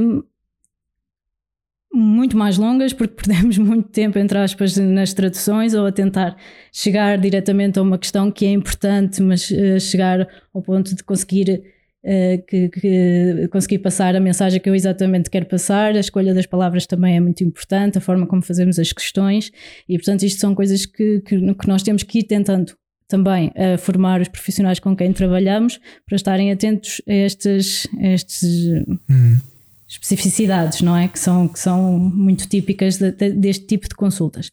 [1.91, 6.37] muito mais longas, porque perdemos muito tempo, entre aspas, nas traduções ou a tentar
[6.71, 11.63] chegar diretamente a uma questão que é importante, mas uh, chegar ao ponto de conseguir
[12.01, 15.95] Uh, que, que conseguir passar a mensagem que eu exatamente quero passar.
[15.95, 19.51] A escolha das palavras também é muito importante, a forma como fazemos as questões,
[19.87, 22.73] e portanto, isto são coisas que, que, que nós temos que ir tentando
[23.09, 28.43] também a formar os profissionais com quem trabalhamos para estarem atentos a estas, a estas
[29.09, 29.37] hum.
[29.87, 31.07] especificidades, não é?
[31.07, 34.51] Que são, que são muito típicas de, de, deste tipo de consultas.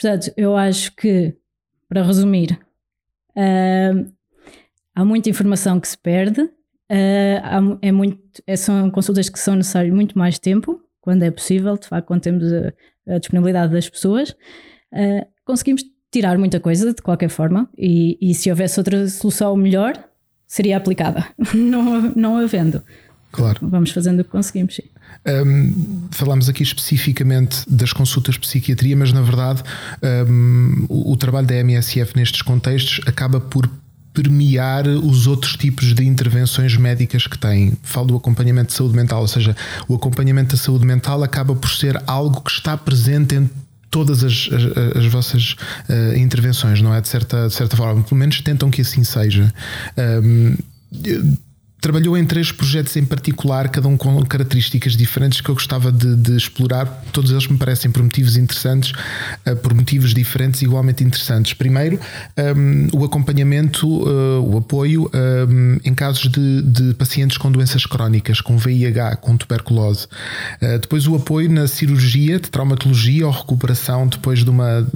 [0.00, 1.34] Portanto, eu acho que,
[1.88, 2.52] para resumir,
[3.36, 4.12] uh,
[4.94, 6.48] há muita informação que se perde
[6.90, 11.76] Uh, é muito, é, são consultas que são necessárias muito mais tempo, quando é possível,
[11.76, 12.72] de facto, quando temos a,
[13.14, 14.30] a disponibilidade das pessoas.
[14.92, 19.92] Uh, conseguimos tirar muita coisa de qualquer forma, e, e, se houvesse outra solução melhor,
[20.46, 21.26] seria aplicada.
[21.54, 22.82] não, não havendo.
[23.30, 23.58] Claro.
[23.62, 24.84] Vamos fazendo o que conseguimos, sim.
[25.26, 29.62] Um, falamos aqui especificamente das consultas de psiquiatria, mas na verdade
[30.28, 33.68] um, o, o, trabalho da MSF nestes contextos acaba por
[34.12, 37.72] permear os outros tipos de intervenções médicas que têm.
[37.82, 41.70] Falo do acompanhamento de saúde mental, ou seja, o acompanhamento da saúde mental acaba por
[41.70, 43.48] ser algo que está presente em
[43.90, 45.56] todas as, as, as vossas
[45.88, 47.00] uh, intervenções, não é?
[47.00, 49.52] De certa, de certa forma, pelo menos tentam que assim seja.
[49.96, 50.56] Um,
[51.80, 56.16] trabalhou em três projetos em particular, cada um com características diferentes que eu gostava de,
[56.16, 56.86] de explorar.
[57.12, 58.92] Todos eles me parecem por motivos interessantes,
[59.46, 61.54] uh, por motivos diferentes, igualmente interessantes.
[61.54, 62.00] Primeiro,
[62.56, 68.40] um, o acompanhamento, uh, o apoio um, em casos de, de, pacientes com doenças crónicas,
[68.40, 70.06] com VIH, com tuberculose.
[70.60, 74.86] Uh, depois, o apoio na cirurgia de traumatologia ou recuperação depois de uma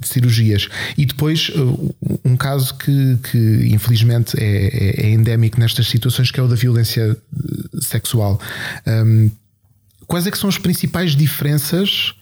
[0.00, 0.68] de cirurgias.
[0.96, 1.50] E depois,
[2.24, 6.54] um caso que, que infelizmente é, é, é endémico nestas situações que é o da
[6.54, 8.40] violência eh, sexual.
[8.86, 9.30] Um,
[10.06, 12.14] quais é que são as principais diferenças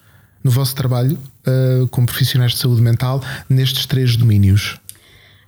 [0.42, 4.78] no vosso trabalho uh, como profissionais de saúde mental nestes três domínios?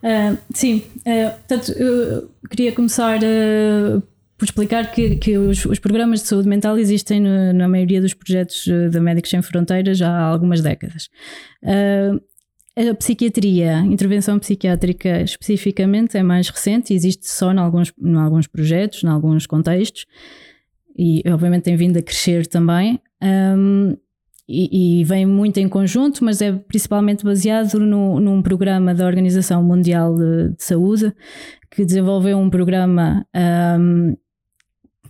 [0.02, 3.18] Uh, sim, uh, portanto, eu queria começar
[4.38, 8.14] por explicar que, que os, os, programas de saúde mental existem no, na maioria dos
[8.14, 11.08] projetos da Médicos Sem Fronteiras já há algumas décadas.
[12.78, 19.02] A psiquiatria, intervenção psiquiátrica especificamente, é mais recente, existe só em alguns, em alguns projetos,
[19.02, 20.04] em alguns contextos,
[20.94, 23.00] e obviamente tem vindo a crescer também.
[23.22, 23.96] Um,
[24.46, 29.62] e, e, vem muito em conjunto, mas é principalmente baseado no, num programa da Organização
[29.62, 31.14] Mundial de, de Saúde,
[31.70, 33.26] que desenvolveu um programa
[33.80, 34.14] um,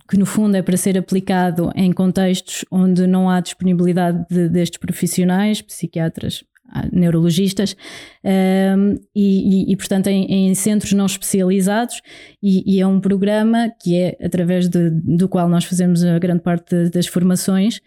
[0.09, 4.79] que, no fundo, é para ser aplicado em contextos onde não há disponibilidade de, destes
[4.79, 6.45] profissionais, psiquiatras
[6.91, 7.75] neurologistas
[8.23, 12.01] um, e, e, portanto em, em, centros não especializados
[12.41, 16.41] e, e, é um programa que é através de, do qual nós fazemos a grande
[16.41, 17.79] parte de, das formações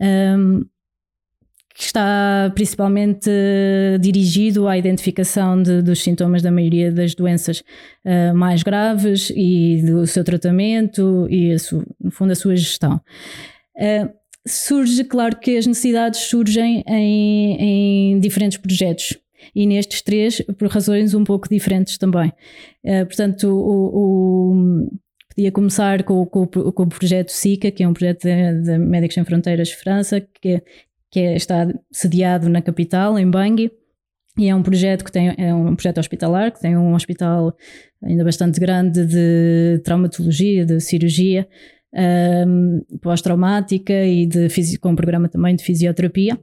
[0.00, 0.64] um,
[1.74, 3.30] que está principalmente
[4.00, 7.60] dirigido à identificação de, dos sintomas da maioria das doenças
[8.04, 11.56] uh, mais graves e do seu tratamento e, a
[12.00, 13.00] no fundo, a sua gestão.
[13.76, 19.18] Uh, surge, claro que as necessidades surgem em, em diferentes projetos
[19.54, 22.32] e nestes três por razões um pouco diferentes também.
[22.84, 24.88] Uh, portanto, o, o,
[25.34, 29.24] podia começar com, com, com, o projeto SICA, que é um projeto da Médicos Sem
[29.24, 30.62] Fronteiras França, que,
[31.10, 33.70] que é, está sediado na capital, em Bangui.
[34.38, 37.54] E é um projeto que tem é um projeto hospitalar que tem um hospital
[38.02, 41.46] ainda bastante grande de traumatologia, de cirurgia,
[41.94, 46.38] um, pós-traumática e de, com um programa também de fisioterapia.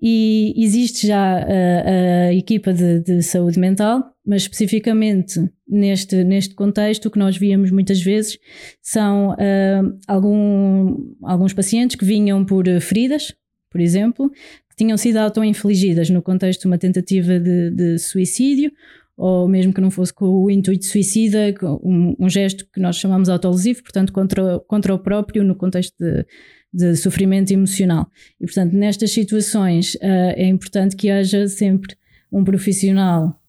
[0.00, 7.06] E existe já a, a equipa de, de, saúde mental, mas especificamente neste, neste contexto,
[7.06, 8.38] o que nós víamos muitas vezes
[8.82, 13.34] são uh, algum, alguns pacientes que vinham por feridas,
[13.70, 14.30] por exemplo,
[14.68, 18.72] que tinham sido auto-infligidas no contexto de uma tentativa de, de suicídio
[19.16, 23.28] ou mesmo que não fosse com o intuito suicida, um, um gesto que nós chamamos
[23.28, 26.26] autolesivo, portanto, contra, contra o próprio no contexto de,
[26.72, 28.08] de sofrimento emocional.
[28.40, 31.96] E, portanto, nestas situações uh, é importante que haja sempre
[32.32, 33.40] um profissional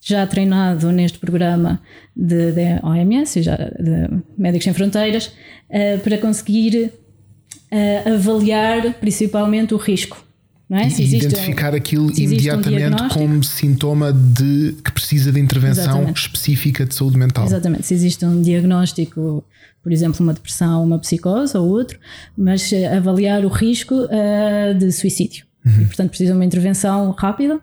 [0.00, 1.80] já treinado neste programa
[2.14, 6.92] de, de OMS, já de Médicos Sem Fronteiras, uh, para conseguir
[7.72, 10.31] uh, avaliar principalmente o risco
[10.76, 10.88] é?
[10.88, 16.20] E identificar um, aquilo imediatamente um como sintoma de que precisa de intervenção Exatamente.
[16.20, 17.44] específica de saúde mental.
[17.44, 19.44] Exatamente, se existe um diagnóstico,
[19.82, 21.98] por exemplo, uma depressão, uma psicose ou outro,
[22.36, 25.44] mas eh, avaliar o risco uh, de suicídio.
[25.64, 25.82] Uhum.
[25.82, 27.60] E, portanto, precisa de uma intervenção rápida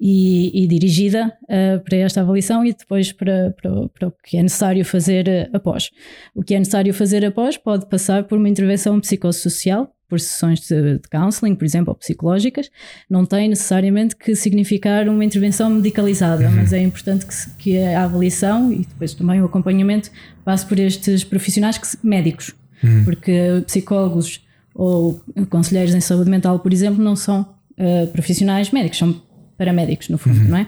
[0.00, 4.42] e, e dirigida uh, para esta avaliação e depois para, para, para, o que é
[4.42, 5.90] necessário fazer após.
[6.34, 10.98] O que é necessário fazer após pode passar por uma intervenção psicossocial, por sessões de,
[10.98, 12.70] de counseling, por exemplo, ou psicológicas,
[13.08, 16.56] não tem necessariamente que significar uma intervenção medicalizada, uhum.
[16.56, 20.10] mas é importante que, que a avaliação e depois também o acompanhamento
[20.44, 23.06] passe por estes profissionais que, médicos, uhum.
[23.06, 24.44] porque psicólogos
[24.74, 29.18] ou conselheiros em saúde mental, por exemplo, não são uh, profissionais médicos, são
[29.56, 30.48] paramédicos, no fundo, uhum.
[30.48, 30.66] não é?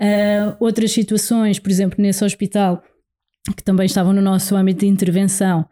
[0.00, 2.82] Uh, outras situações, por exemplo, nesse hospital,
[3.54, 5.66] que também estavam no nosso âmbito de intervenção,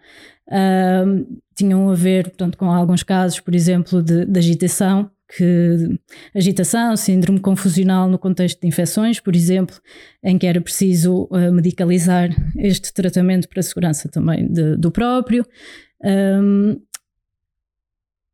[0.51, 5.99] uh, tinham a ver portanto, com alguns casos, por exemplo, de, de agitação, que
[6.35, 9.77] agitação, síndrome confusional no contexto de infecções, por exemplo,
[10.25, 15.47] em que era preciso uh, medicalizar este tratamento para a segurança também de, do próprio.
[16.05, 16.81] Um,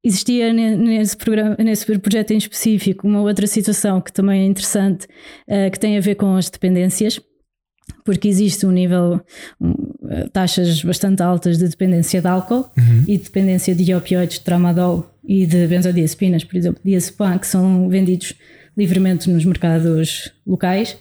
[0.02, 5.06] existia nesse, programa, nesse projeto em específico uma outra situação que também é interessante,
[5.48, 7.20] uh, que tem a ver com as dependências
[8.06, 9.20] porque existe um nível,
[9.60, 9.74] um,
[10.32, 13.04] taxas bastante altas de dependência de álcool uhum.
[13.06, 18.32] e dependência de opioides, de tramadol e de benzodiazepinas, por exemplo, diazepam, que são vendidos
[18.76, 20.96] livremente nos mercados locais.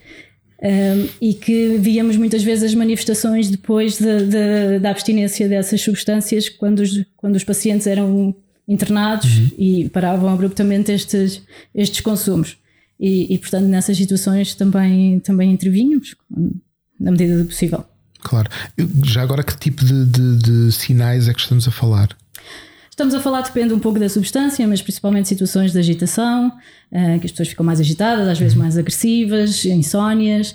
[0.62, 6.48] Um, e que víamos muitas vezes as manifestações depois de, de, da abstinência dessas substâncias
[6.48, 8.34] quando os, quando os pacientes eram
[8.68, 9.50] internados uhum.
[9.58, 12.58] e paravam abruptamente estes, estes consumos.
[13.00, 16.16] E, e, portanto, nessas situações também, também intervínhamos,
[17.00, 17.86] na medida do possível.
[18.22, 18.50] Claro.
[19.04, 22.10] Já agora, que tipo de, de, de sinais é que estamos a falar?
[22.96, 27.26] Estamos a falar, depende um pouco da substância, mas principalmente situações de agitação, uh, que
[27.26, 30.52] as pessoas ficam mais agitadas, às vezes mais agressivas, insónias,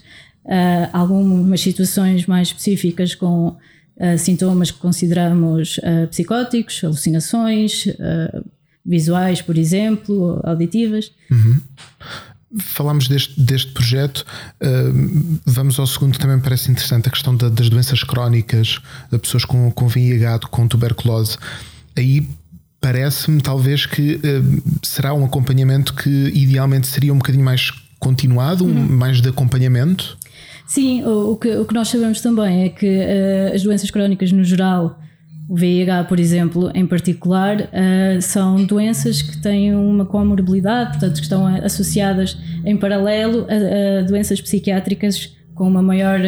[0.46, 5.78] uh, algumas situações mais específicas com uh, sintomas que consideramos
[6.10, 7.84] psicóticos, alucinações,
[8.86, 11.12] visuais, por exemplo, auditivas.
[11.30, 11.60] Uhum.
[12.58, 14.26] Falámos deste, deste projeto,
[15.46, 19.18] vamos ao segundo que também me parece interessante, a questão da, das doenças crónicas, de
[19.18, 21.38] pessoas com, com VIH, com tuberculose
[21.96, 22.26] aí
[22.80, 28.88] parece-me talvez que uh, será um acompanhamento que idealmente seria um bocadinho mais continuado, uhum.
[28.88, 30.16] mais de acompanhamento.
[30.66, 34.32] Sim, o, o, que, o que nós sabemos também é que uh, as doenças crónicas
[34.32, 34.98] no geral,
[35.50, 41.22] o VIH, por exemplo, em particular, uh, são doenças que têm uma comorbilidade, portanto, que
[41.22, 46.20] estão associadas em paralelo a, a doenças psiquiátricas com uma maior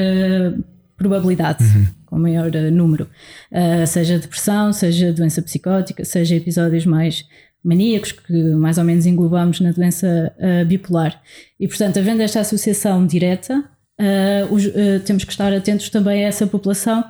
[0.96, 1.62] probabilidade.
[1.62, 3.08] Uhum com maior uh, número,
[3.50, 7.24] uh, seja depressão, seja doença psicótica, seja episódios mais
[7.64, 11.18] maníacos, que mais ou menos englobamos na doença uh, bipolar.
[11.58, 13.64] E, portanto, havendo esta associação direta,
[14.50, 14.64] os,
[15.04, 17.04] temos que estar atentos também a essa população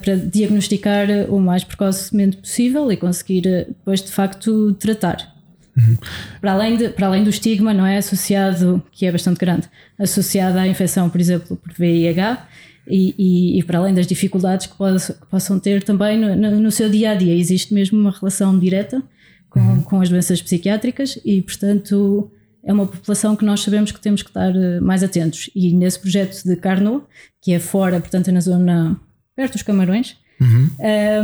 [0.00, 5.32] para diagnosticar o mais precocemente possível e conseguir depois, de facto, tratar.
[5.76, 5.96] Uhum.
[6.40, 10.58] Para, além de, para além do estigma, não é associado, que é bastante grande, associado
[10.58, 12.46] à infecção, por exemplo, por VIH,
[12.86, 16.70] e, e, e, para além das dificuldades que, que possam ter também no, no, no,
[16.70, 19.00] seu dia a dia, existe mesmo uma relação direta
[19.48, 19.82] com, uhum.
[19.82, 22.28] com as doenças psiquiátricas e, portanto,
[22.64, 25.48] é uma população que nós sabemos que temos que estar eh, mais atentos.
[25.54, 27.04] E nesse projeto de Carnot,
[27.40, 29.00] que é fora, portanto, é na zona
[29.34, 30.70] perto dos Camarões, uhum.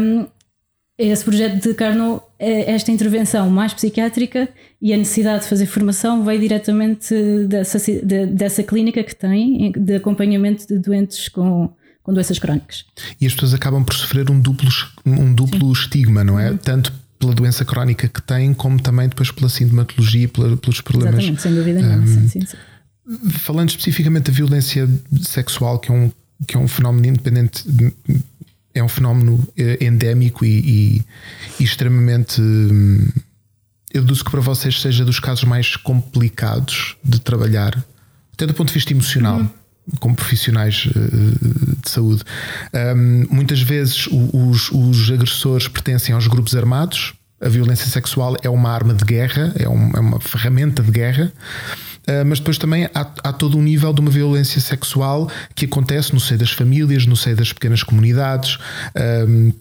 [0.01, 0.27] um,
[0.99, 4.49] esse projeto de Carnot, é esta intervenção mais psiquiátrica
[4.83, 7.15] e a necessidade de fazer formação veio diretamente
[7.47, 12.85] dessa, de, dessa clínica que tem de acompanhamento de doentes com, com doenças crónicas.
[13.21, 14.69] E as pessoas acabam por sofrer um duplo,
[15.07, 16.51] um duplo estigma, não é?
[16.51, 16.57] Uhum.
[16.57, 21.15] Tanto pela doença crónica que têm, como também depois pela sintomatologia, pela, pelos problemas.
[21.15, 22.03] Exatamente, sem dúvida nenhuma.
[22.03, 22.57] Um, sim, sim, sim.
[23.31, 24.89] Falando especificamente da violência
[25.23, 26.11] sexual, que é um,
[26.47, 27.65] que é um fenómeno independente
[28.75, 31.05] é um fenómeno eh, endémico e, e,
[31.61, 32.41] e extremamente.
[32.41, 33.09] Hum,
[33.93, 37.83] eu deduzo que para vocês seja dos casos mais complicados de trabalhar,
[38.35, 39.39] até do ponto de vista emocional.
[39.39, 39.51] Uhum
[40.01, 42.23] como profissionais uh, de saúde.
[42.75, 47.15] Um, muitas vezes os, os, agressores pertencem aos grupos armados.
[47.41, 51.33] A violência sexual é uma arma de guerra, é, um, é uma ferramenta de guerra.
[52.09, 56.15] Ah, mas depois também há, há, todo um nível de uma violência sexual que acontece
[56.15, 58.59] no seio das famílias, no seio das pequenas comunidades.
[59.29, 59.53] Um,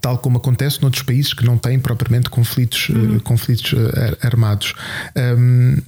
[0.00, 3.16] tal como acontece noutros países que não têm propriamente conflitos, uhum.
[3.16, 4.74] uh, conflitos uh, armados.
[5.16, 5.78] Um,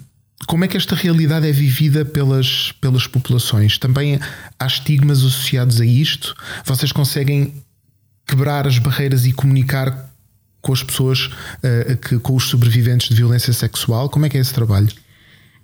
[0.46, 3.79] como é que esta realidade é vivida pelas, pelas populações?
[3.79, 4.18] Também
[4.59, 6.35] há estigmas associados a isto?
[6.64, 7.62] Vocês conseguem
[8.27, 10.11] quebrar as barreiras e comunicar
[10.62, 14.09] com as pessoas, uh, que, com os sobreviventes de violência sexual?
[14.09, 14.88] Como é que é esse trabalho?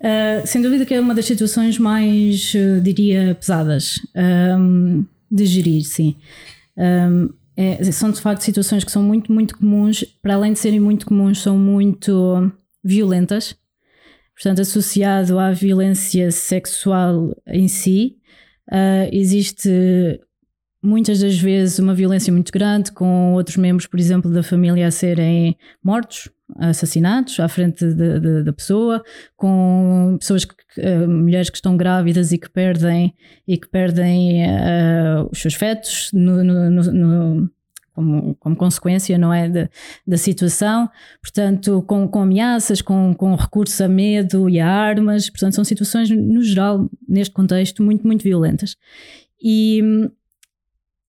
[0.01, 3.99] Uh, sem dúvida que é uma das situações mais, uh, diria, pesadas
[4.59, 6.17] um, de gerir, sim.
[6.77, 10.79] Um, é, são de facto situações que são muito, muito comuns, para além de serem
[10.79, 12.53] muito comuns, são muito
[12.85, 13.57] violentas.
[14.35, 18.19] Portanto, associado à violência sexual em si,
[18.71, 19.71] uh, existe
[20.83, 24.91] muitas das vezes uma violência muito grande, com outros membros, por exemplo, da família a
[24.91, 29.03] serem mortos assassinatos à frente da pessoa,
[29.37, 33.15] com pessoas que, uh, mulheres que estão grávidas e que perdem
[33.47, 37.51] e que perdem uh, os seus fetos no, no, no,
[37.93, 39.69] como, como, consequência não é de,
[40.07, 40.89] da situação,
[41.21, 46.11] portanto com, com ameaças, com, com recurso a medo e a armas, portanto são situações
[46.11, 48.77] no geral neste contexto muito muito violentas.
[49.43, 49.83] E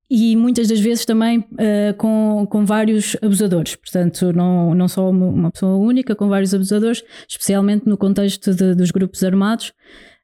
[0.10, 5.52] e muitas das vezes também uh, com, com vários abusadores, portanto, não, não só uma
[5.52, 9.74] pessoa única, com vários abusadores, especialmente no contexto de, dos grupos armados.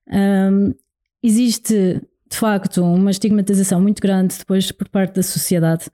[0.10, 0.74] Um,
[1.22, 5.86] existe de facto uma estigmatização muito grande depois por parte da sociedade.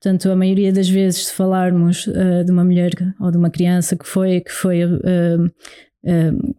[0.00, 3.94] Portanto, a maioria das vezes, se falarmos uh, de uma mulher ou de uma criança
[3.94, 5.52] que foi, que foi uh,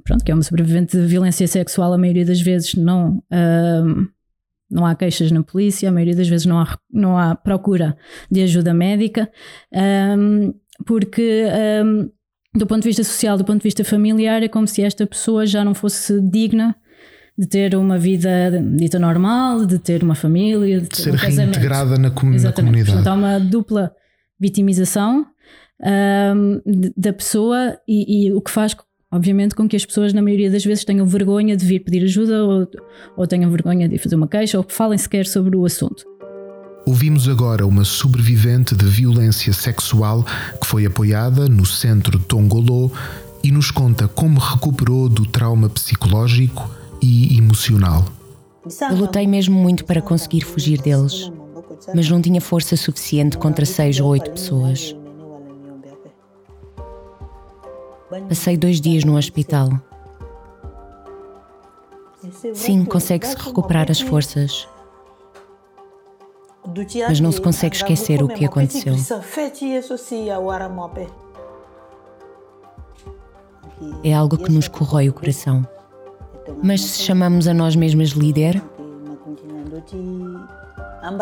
[0.04, 3.24] pronto, que é uma sobrevivente de violência sexual, a maioria das vezes não
[4.70, 7.98] não há queixas na polícia, a maioria das vezes não há, não há procura
[8.32, 9.30] de ajuda médica,
[10.18, 10.54] um,
[10.86, 11.46] porque
[11.84, 12.10] um,
[12.56, 15.46] do ponto de vista social, do ponto de vista familiar, é como se esta pessoa
[15.46, 16.76] já não fosse digna
[17.38, 21.98] de ter uma vida dita normal, de ter uma família, de, de ser um reintegrada
[21.98, 22.86] na, com na, comunidade.
[22.86, 23.94] Portanto, há uma dupla
[24.40, 25.26] vitimização
[25.82, 26.62] um,
[26.96, 28.76] da pessoa e, e, o que faz,
[29.16, 32.44] obviamente, com que as pessoas, na maioria das vezes, tenham vergonha de vir pedir ajuda
[32.44, 32.68] ou,
[33.16, 36.04] ou tenham vergonha de fazer uma queixa ou que falem sequer sobre o assunto.
[36.86, 40.24] Ouvimos agora uma sobrevivente de violência sexual
[40.62, 42.92] que foi apoiada no centro Tongolô
[43.42, 46.70] e nos conta como recuperou do trauma psicológico
[47.02, 48.06] e emocional.
[48.92, 51.32] Eu lutei mesmo muito para conseguir fugir deles,
[51.94, 54.96] mas não tinha força suficiente contra seis ou oito pessoas.
[58.28, 59.70] Passei dois dias no hospital.
[62.54, 64.68] Sim, consegue-se recuperar as forças
[67.08, 68.96] mas não se consegue esquecer o que aconteceu.
[74.04, 75.68] É algo que nos corrói o coração.
[76.64, 78.62] Mas se chamamos a nós mesmas líder,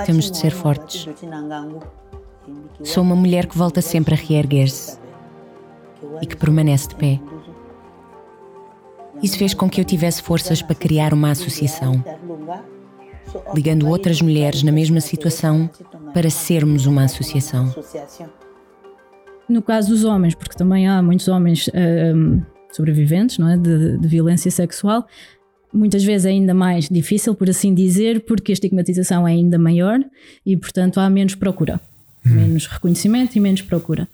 [0.06, 1.08] temos de ser fortes.
[2.84, 5.03] Sou uma mulher que volta sempre a reerguer-se
[6.24, 7.20] e que permanece de pé.
[9.22, 12.04] Isso fez com que eu tivesse forças para criar uma associação
[13.54, 15.70] ligando outras mulheres na mesma situação
[16.14, 17.74] para sermos uma associação.
[19.48, 21.70] No caso dos homens, porque também há muitos homens
[22.16, 25.06] um, sobreviventes não é, de, de violência sexual,
[25.74, 30.00] muitas vezes é ainda mais difícil, por assim dizer, porque a estigmatização é ainda maior
[30.46, 31.80] e, portanto, há menos procura,
[32.26, 32.30] hum.
[32.30, 34.08] menos reconhecimento e menos procura.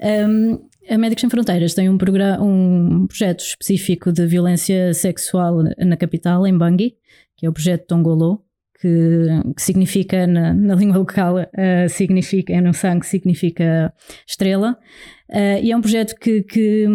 [0.00, 0.58] Um,
[0.90, 1.96] a Médicos Sem Fronteiras tem um,
[2.40, 6.96] um projeto específico de violência sexual na capital, em Bangui,
[7.36, 8.42] que é o projeto Tongolo,
[8.80, 13.92] que, que significa na, na, língua local, uh, significa, é no sangue, significa
[14.26, 14.76] estrela.
[15.28, 16.86] Uh, e é um projeto que, que,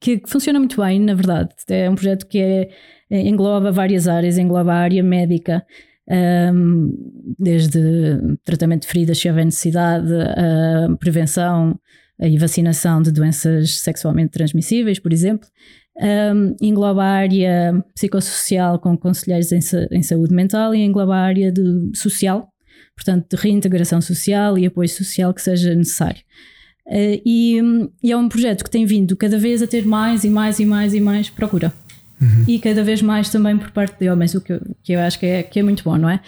[0.00, 1.50] que, funciona muito bem, na verdade.
[1.68, 2.68] É um projeto que é,
[3.10, 5.66] engloba várias áreas, engloba a área médica,
[6.06, 6.90] um, ehm,
[7.38, 7.80] desde
[8.44, 11.78] tratamento de feridas se houver necessidade, a prevenção
[12.20, 15.48] e vacinação de doenças sexualmente transmissíveis, por exemplo,
[16.00, 19.60] um, engloba a área psicossocial com conselheiros em,
[19.90, 22.48] em, saúde mental e engloba a área de social,
[22.96, 26.20] portanto, de reintegração social e apoio social que seja necessário.
[26.86, 27.60] Uh, e,
[28.02, 30.64] e, é um projeto que tem vindo cada vez a ter mais e mais e
[30.64, 31.72] mais e mais procura.
[32.20, 32.44] Uhum.
[32.48, 35.18] E cada vez mais também por parte de homens, o que eu, que eu acho
[35.18, 36.20] que é, que é muito bom, não é?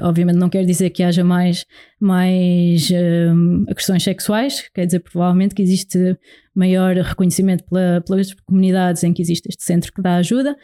[0.00, 1.66] Obviamente não quer dizer que haja mais,
[2.00, 6.16] mais um, agressões sexuais, quer dizer provavelmente que existe
[6.54, 10.56] maior reconhecimento pela, pelas comunidades em que existe este centro que dá ajuda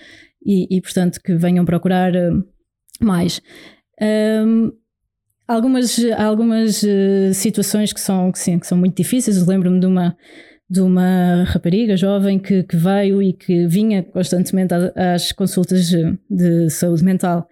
[0.44, 2.42] e, e portanto que venham procurar hum,
[3.00, 3.42] mais.
[4.00, 4.72] Um,
[5.46, 10.16] algumas algumas uh, situações que são, que, sim, que são muito difíceis, lembro-me de uma
[10.70, 15.90] de uma rapariga jovem que, que veio e que vinha constantemente às consultas
[16.30, 17.48] de saúde mental,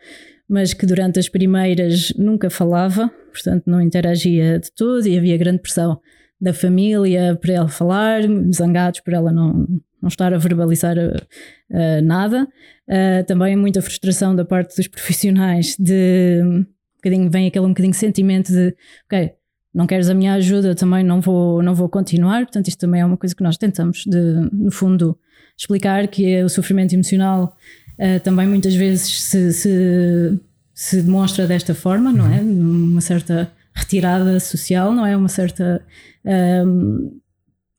[0.48, 5.58] mas que durante as primeiras nunca falava, portanto não interagia de tudo e havia grande
[5.58, 6.00] pressão
[6.40, 8.22] da família para ela falar,
[8.54, 9.66] zangados por ela não,
[10.00, 12.46] não estar a verbalizar uh, nada.
[12.88, 16.64] Uh, também muita frustração da parte dos profissionais de um
[16.98, 18.74] bocadinho, vem aquele um bocadinho sentimento de
[19.06, 19.32] ok,
[19.78, 22.40] não queres a minha ajuda, também não vou, não vou continuar.
[22.40, 24.18] Portanto, isto também é uma coisa que nós tentamos, de,
[24.52, 25.16] no fundo,
[25.56, 27.56] explicar que é o sofrimento emocional
[27.96, 30.40] uh, também muitas vezes se, se,
[30.74, 32.40] se, demonstra desta forma, não é?
[32.40, 32.90] Uhum.
[32.90, 35.16] Uma certa retirada social, não é?
[35.16, 35.80] Uma certa
[36.24, 37.20] um, ehm,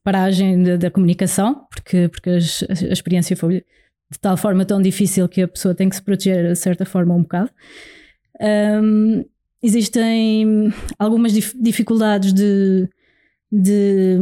[0.01, 3.65] paragem da comunicação, porque, porque a, a experiência foi
[4.09, 7.13] de tal forma tão difícil que a pessoa tem que se proteger de certa forma
[7.13, 7.49] um bocado.
[8.39, 9.25] Um, ehm,
[9.61, 12.87] existem algumas dificuldades de,
[13.51, 14.17] de,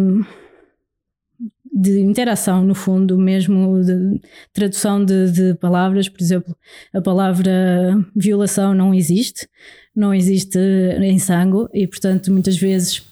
[1.73, 4.19] de, interação, no fundo, mesmo de
[4.51, 6.09] tradução de, de, palavras.
[6.09, 6.55] Por exemplo,
[6.93, 7.51] a palavra
[8.15, 9.47] violação não existe,
[9.95, 10.59] não existe
[11.01, 13.03] em sangue e, portanto, muitas vezes.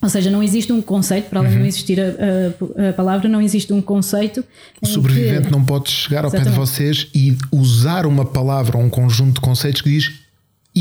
[0.00, 1.56] Ou seja, não existe um conceito, para além uhum.
[1.56, 4.44] de não existir a, a, a, palavra, não existe um conceito.
[4.80, 5.52] O sobrevivente que...
[5.52, 6.44] não pode chegar ao Exatamente.
[6.44, 10.27] pé de vocês e usar uma palavra ou um conjunto de conceitos que diz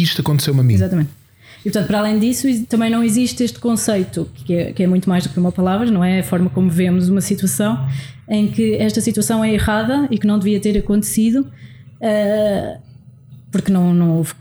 [0.02, 0.74] isto aconteceu-me a mim.
[0.74, 1.10] Exatamente.
[1.60, 5.10] E portanto, para além disso, também não existe este conceito, que é, que é muito
[5.10, 6.20] mais do que uma palavra, não é?
[6.20, 7.88] A forma como vemos uma situação
[8.30, 12.82] em que esta situação é errada e que não devia ter acontecido uh,
[13.52, 14.34] porque não, não houve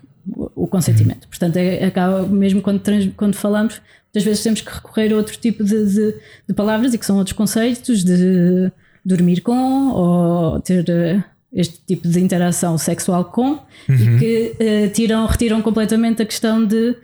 [0.55, 1.27] o consentimento.
[1.29, 5.37] Portanto, é, acaba, mesmo quando, trans, quando falamos, muitas vezes temos que recorrer a outro
[5.39, 6.15] tipo de, de,
[6.49, 8.71] de palavras e que são outros conceitos de
[9.05, 10.85] dormir com ou ter.
[10.89, 13.61] Uh, este tipo de interação sexual com uhum.
[13.89, 16.97] e que uh, tiram, retiram completamente a questão de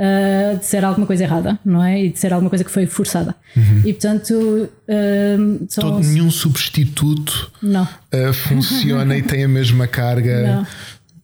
[0.00, 2.04] uh, de ser alguma coisa errada, não é?
[2.04, 3.34] E de ser alguma coisa que foi forçada.
[3.56, 3.82] Uhum.
[3.84, 7.84] E portanto, uh, Todo, nenhum substituto não.
[7.84, 10.30] Uh, funciona e tem a mesma carga.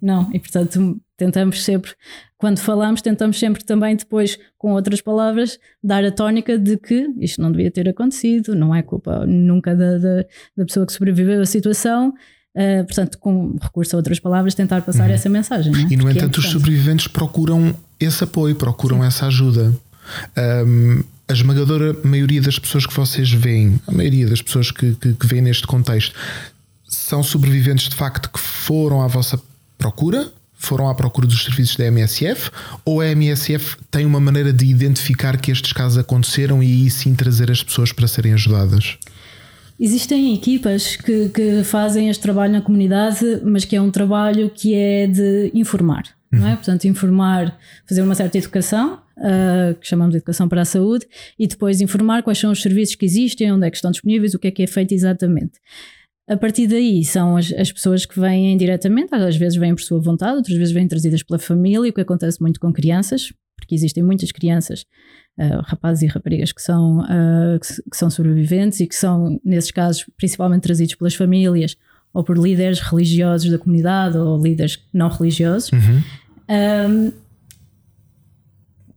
[0.03, 0.31] Não, não.
[0.33, 1.93] E portanto, tentamos sempre,
[2.37, 7.41] quando falamos, tentamos sempre também depois, com outras palavras, dar a tónica de que isto
[7.41, 10.25] não devia ter acontecido, não é culpa nunca da, da,
[10.57, 12.13] da pessoa que sobreviveu à situação
[12.57, 15.15] Uh, portanto, com recurso a outras palavras, tentar passar uhum.
[15.15, 15.75] essa mensagem.
[15.75, 15.79] É?
[15.79, 19.07] E, no Porque é entanto, é os sobreviventes procuram esse apoio, procuram Sim.
[19.07, 19.75] essa ajuda.
[20.67, 25.13] Um, a esmagadora maioria das pessoas que vocês veem, a maioria das pessoas que, que,
[25.13, 26.15] que veem neste contexto,
[26.89, 29.39] são sobreviventes de facto que foram à vossa
[29.77, 30.33] procura?
[30.55, 32.51] Foram à procura dos serviços da MSF?
[32.85, 37.15] Ou a MSF tem uma maneira de identificar que estes casos aconteceram e aí sim
[37.15, 38.97] trazer as pessoas para serem ajudadas?
[39.79, 44.75] Existem equipas que, que fazem este trabalho na comunidade, mas que é um trabalho que
[44.75, 46.41] é de informar, uhum.
[46.41, 46.51] não é?
[46.51, 46.57] Uhum.
[46.57, 51.07] Portanto, informar, fazer uma certa educação, uh, que chamamos de educação para a saúde,
[51.39, 54.39] e depois informar quais são os serviços que existem, onde é que estão disponíveis, o
[54.39, 55.61] que é que é feito exatamente.
[56.29, 60.01] A partir daí são as, as pessoas que vêm diretamente, às vezes vêm por sua
[60.01, 64.03] vontade, outras vezes vêm trazidas pela família, o que acontece muito com crianças, porque existem
[64.03, 64.85] muitas crianças
[65.39, 69.71] uh, rapazes e raparigas que são, uh, que, que, são sobreviventes e que são, nesses
[69.71, 71.77] casos, principalmente trazidos pelas famílias
[72.13, 75.71] ou por líderes religiosos da comunidade ou líderes não religiosos.
[75.73, 76.03] Uhum.
[76.49, 77.27] Um,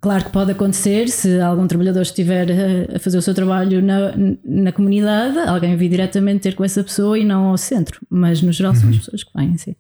[0.01, 2.47] Claro que pode acontecer se algum trabalhador estiver
[2.95, 4.13] a fazer o seu trabalho na,
[4.45, 8.51] na comunidade, alguém vir diretamente ter com essa pessoa e não ao centro, mas no
[8.53, 8.79] geral uhum.
[8.79, 9.75] são as pessoas que vêm, sim.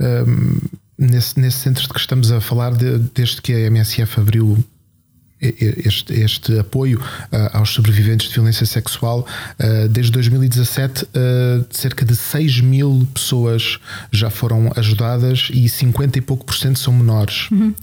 [0.00, 0.58] Um,
[1.02, 4.64] nesse, nesse centro de que estamos a falar, de, desde que a MSF abriu
[5.42, 9.26] este, este apoio uh, aos sobreviventes de violência sexual.
[9.58, 11.08] Uh, desde 2017, uh,
[11.70, 13.78] cerca de 6 mil pessoas
[14.12, 17.50] já foram ajudadas e 50 e pouco por cento são menores.
[17.50, 17.74] Uhum.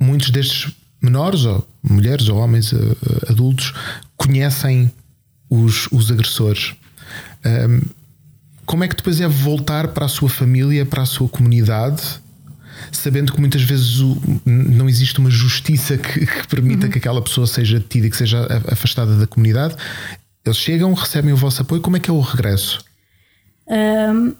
[0.00, 2.72] muitos destes menores, ou mulheres ou homens
[3.28, 3.74] adultos,
[4.16, 4.90] conhecem
[5.50, 6.74] os, os agressores.
[8.64, 12.22] Como é que depois é voltar para a sua família, para a sua comunidade?
[12.90, 16.92] sabendo que muitas vezes o, não existe uma justiça que, que permita uhum.
[16.92, 19.76] que aquela pessoa seja detida e que seja afastada da comunidade.
[20.44, 21.80] Eles chegam, recebem o vosso apoio.
[21.80, 22.84] Como é que é o regresso?
[23.68, 24.34] Um,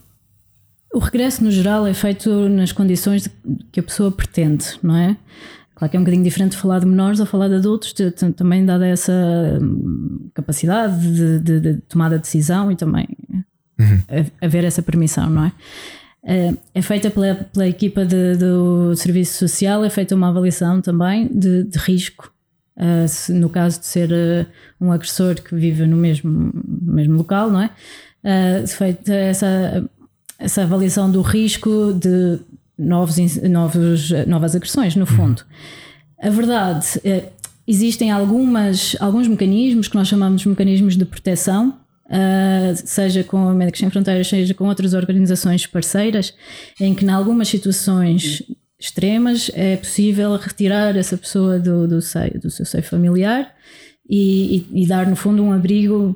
[0.93, 3.29] o regresso, no geral, é feito nas condições
[3.71, 5.17] que a pessoa pretende, não é?
[5.75, 8.11] Claro que é um bocadinho diferente de falar de menores ou falar de adultos, de,
[8.11, 9.13] de, também dada essa
[9.61, 13.09] hum, capacidade de, de, de tomada de decisão e também
[13.83, 14.27] uhum.
[14.41, 15.53] haver essa permissão, não é?
[16.25, 21.29] Eh, é feita pela, pela equipa de, do Serviço Social, é feita uma avaliação também
[21.29, 22.33] de, de risco.
[22.75, 24.47] Uh, se, no caso de ser uh,
[24.81, 27.71] um agressor que vive no mesmo, mesmo local, não é?
[28.25, 29.85] Uh, feita essa,
[30.39, 32.39] essa avaliação do risco de
[32.79, 35.43] novos, novos, novas agressões, no fundo.
[36.19, 36.87] A verdade,
[37.67, 41.77] existem algumas, alguns mecanismos que nós chamamos de mecanismos de proteção,
[42.13, 46.35] Uh, seja com a Médicos Sem Fronteiras, seja com outras organizações parceiras,
[46.79, 48.43] em que, em algumas situações
[48.79, 53.55] extremas, é possível retirar essa pessoa do, do, seio, do seu seio familiar
[54.07, 56.15] e, e, e, dar, no fundo, um abrigo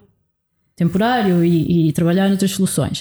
[0.75, 3.01] temporário e, e trabalhar noutras soluções.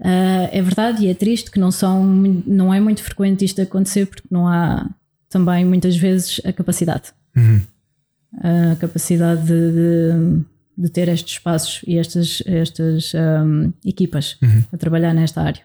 [0.00, 4.06] Uh, é verdade e é triste que não, são, não é muito frequente isto acontecer
[4.06, 4.88] porque não há
[5.28, 7.12] também muitas vezes a capacidade.
[7.36, 7.60] Uhum.
[8.38, 10.44] A capacidade de, de
[10.76, 14.64] de ter estes espaços e estas, estas um, equipas uhum.
[14.72, 15.62] a trabalhar nesta área.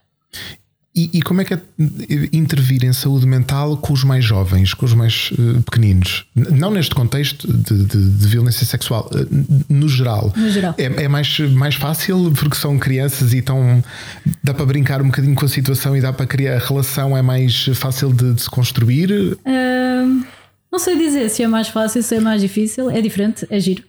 [0.97, 1.59] E, e, como é que é
[2.33, 6.25] intervir em saúde mental com os mais jovens, com os mais uh, pequeninos?
[6.35, 10.33] Não neste contexto de, de, de violência sexual, uh, no geral.
[10.35, 10.73] No geral.
[10.75, 13.83] É, é, mais, mais fácil porque são crianças e estão.
[14.43, 16.55] dá para brincar um bocadinho com a situação e dá para criar.
[16.55, 19.11] A relação é mais fácil de, de se construir?
[19.11, 20.25] Uh,
[20.71, 22.89] não sei dizer se é mais fácil, se é mais difícil.
[22.89, 23.83] É diferente, é giro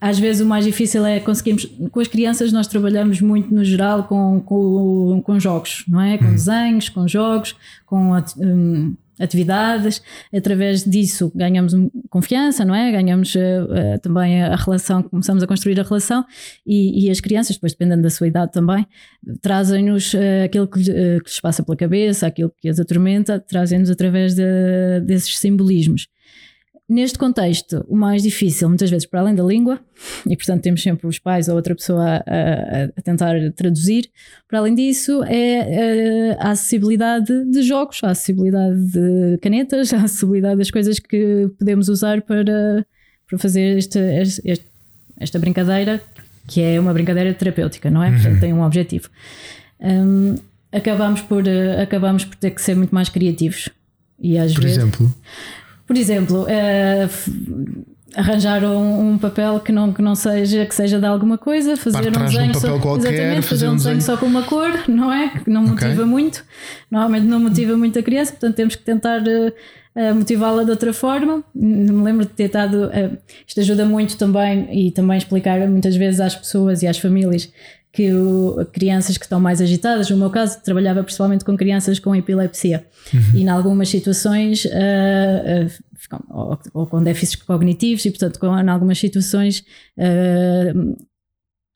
[0.00, 1.66] às vezes o mais difícil é conseguirmos.
[1.90, 6.16] Com as crianças, nós trabalhamos muito no geral com, com, com jogos, não é?
[6.18, 6.32] Com hum.
[6.32, 7.54] desenhos, com jogos,
[7.84, 10.02] com um, atividades.
[10.34, 11.74] Através disso ganhamos
[12.08, 12.90] confiança, não é?
[12.90, 16.24] Ganhamos uh, uh, também a relação, começamos a construir a relação
[16.66, 18.86] e, e, as crianças, depois dependendo da sua idade também,
[19.42, 24.34] trazem-nos uh, aquilo que, que, lhes passa pela cabeça, aquilo que as atormenta, trazem-nos através
[24.34, 26.08] de, desses simbolismos.
[26.90, 29.78] Neste contexto, o mais difícil, muitas vezes, para além da língua,
[30.26, 34.10] e portanto temos sempre os pais ou outra pessoa a, a tentar traduzir,
[34.48, 40.68] para além disso, é a acessibilidade de jogos, a acessibilidade de canetas, a acessibilidade das
[40.68, 42.84] coisas que podemos usar para,
[43.28, 44.00] para fazer este,
[44.44, 44.66] este,
[45.20, 46.02] esta brincadeira,
[46.48, 48.08] que é uma brincadeira terapêutica, não é?
[48.08, 48.14] Uhum.
[48.14, 49.08] Portanto, tem um objetivo.
[49.78, 50.34] Um,
[50.72, 51.44] acabamos, por,
[51.80, 53.68] acabamos por ter que ser muito mais criativos
[54.18, 55.14] E às Por vezes, exemplo?
[55.90, 57.84] Por exemplo, uh,
[58.14, 62.16] arranjar um, um, papel que não, que não seja que seja de alguma coisa, fazer
[62.16, 65.30] um desenho, um só, qualquer, exatamente, fazer um desenho, só com uma cor, não é?
[65.30, 66.04] Que não motiva okay.
[66.04, 66.44] muito,
[66.88, 69.52] normalmente não motiva muito a criança, portanto temos que tentar uh,
[69.96, 71.42] uh, motivá-la de outra forma.
[71.52, 76.20] Me lembro de ter estado, uh, isto ajuda muito também e também explicar muitas vezes
[76.20, 77.52] às pessoas e às famílias
[77.92, 82.14] que o, crianças que estão mais agitadas, no meu caso, trabalhava principalmente com crianças com
[82.14, 83.20] epilepsia uhum.
[83.34, 88.68] e em algumas situações uh, uh, ou, ou, com déficits cognitivos e portanto com, em
[88.68, 89.64] algumas situações
[89.98, 90.96] uh,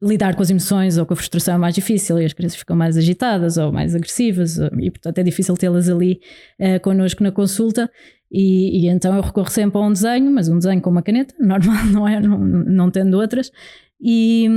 [0.03, 2.77] lidar com as emoções ou com a frustração é mais difícil e as crianças ficam
[2.77, 6.21] mais agitadas ou mais agressivas e portanto é difícil tê-las ali
[6.61, 7.91] uh, connosco na consulta
[8.31, 11.35] e, e, então eu recorro sempre a um desenho, mas um desenho com uma caneta,
[11.39, 12.21] normal, não é?
[12.21, 13.51] Não, não tendo outras
[14.01, 14.49] e,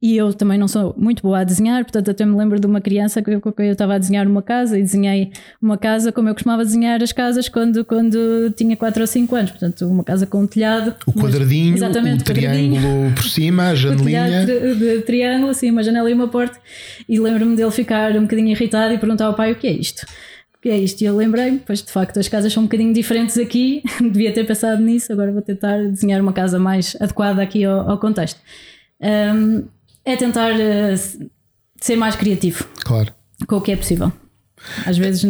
[0.00, 2.80] e eu também não sou muito boa a desenhar, portanto, até me lembro de uma
[2.80, 6.28] criança que eu, que eu estava a desenhar uma casa e desenhei uma casa como
[6.28, 9.50] eu costumava desenhar as casas quando, quando tinha 4 ou 5 anos.
[9.50, 10.94] Portanto, uma casa com um telhado.
[11.04, 14.46] O quadradinho, exatamente, o triângulo por cima, a janelinha.
[14.46, 16.60] de, de triângulo, assim, uma janela e uma porta.
[17.08, 20.06] E lembro-me dele ficar um bocadinho irritado e perguntar ao pai o que é isto.
[20.56, 21.00] O que é isto?
[21.02, 24.46] E eu lembrei, pois de facto as casas são um bocadinho diferentes aqui, devia ter
[24.46, 28.40] pensado nisso, agora vou tentar desenhar uma casa mais adequada aqui ao, ao contexto.
[29.00, 29.64] Um,
[30.08, 31.30] é tentar uh,
[31.80, 32.64] ser mais criativo.
[32.82, 33.12] Claro.
[33.46, 34.12] Com o que é possível.
[34.86, 35.24] Às vezes.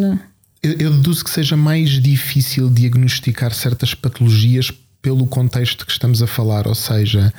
[0.62, 4.72] Eu, eu deduzo que seja mais difícil diagnosticar certas patologias
[5.03, 7.33] pelo contexto que estamos a falar, ou seja,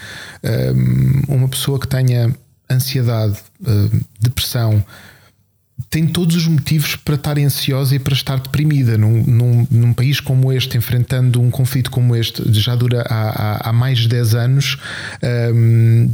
[0.44, 2.34] um, uma pessoa que tenha
[2.70, 4.84] ansiedade, uh, depressão,
[5.90, 10.20] tem todos os motivos para estar ansiosa e para estar deprimida num, num, num, país
[10.20, 14.36] como este, enfrentando um conflito como este, já dura há, há, há mais de 10
[14.36, 14.78] anos.
[15.54, 16.10] Um,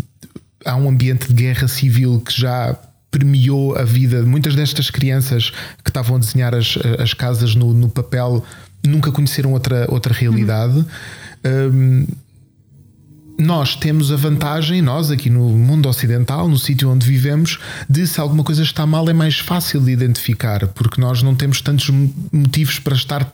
[0.65, 2.75] há um ambiente de guerra civil que já
[3.11, 4.23] permeou a vida.
[4.23, 5.51] Muitas destas crianças
[5.83, 8.43] que estavam a desenhar as, as casas no, no papel
[8.85, 10.85] nunca conheceram outra, outra realidade.
[11.43, 12.05] Uhum.
[12.07, 12.07] Um,
[13.37, 17.59] nós temos a vantagem, nós aqui no mundo ocidental, no sítio onde vivemos,
[17.89, 21.59] de se alguma coisa está mal é mais fácil de identificar, porque nós não temos
[21.59, 21.89] tantos
[22.31, 23.29] motivos para estar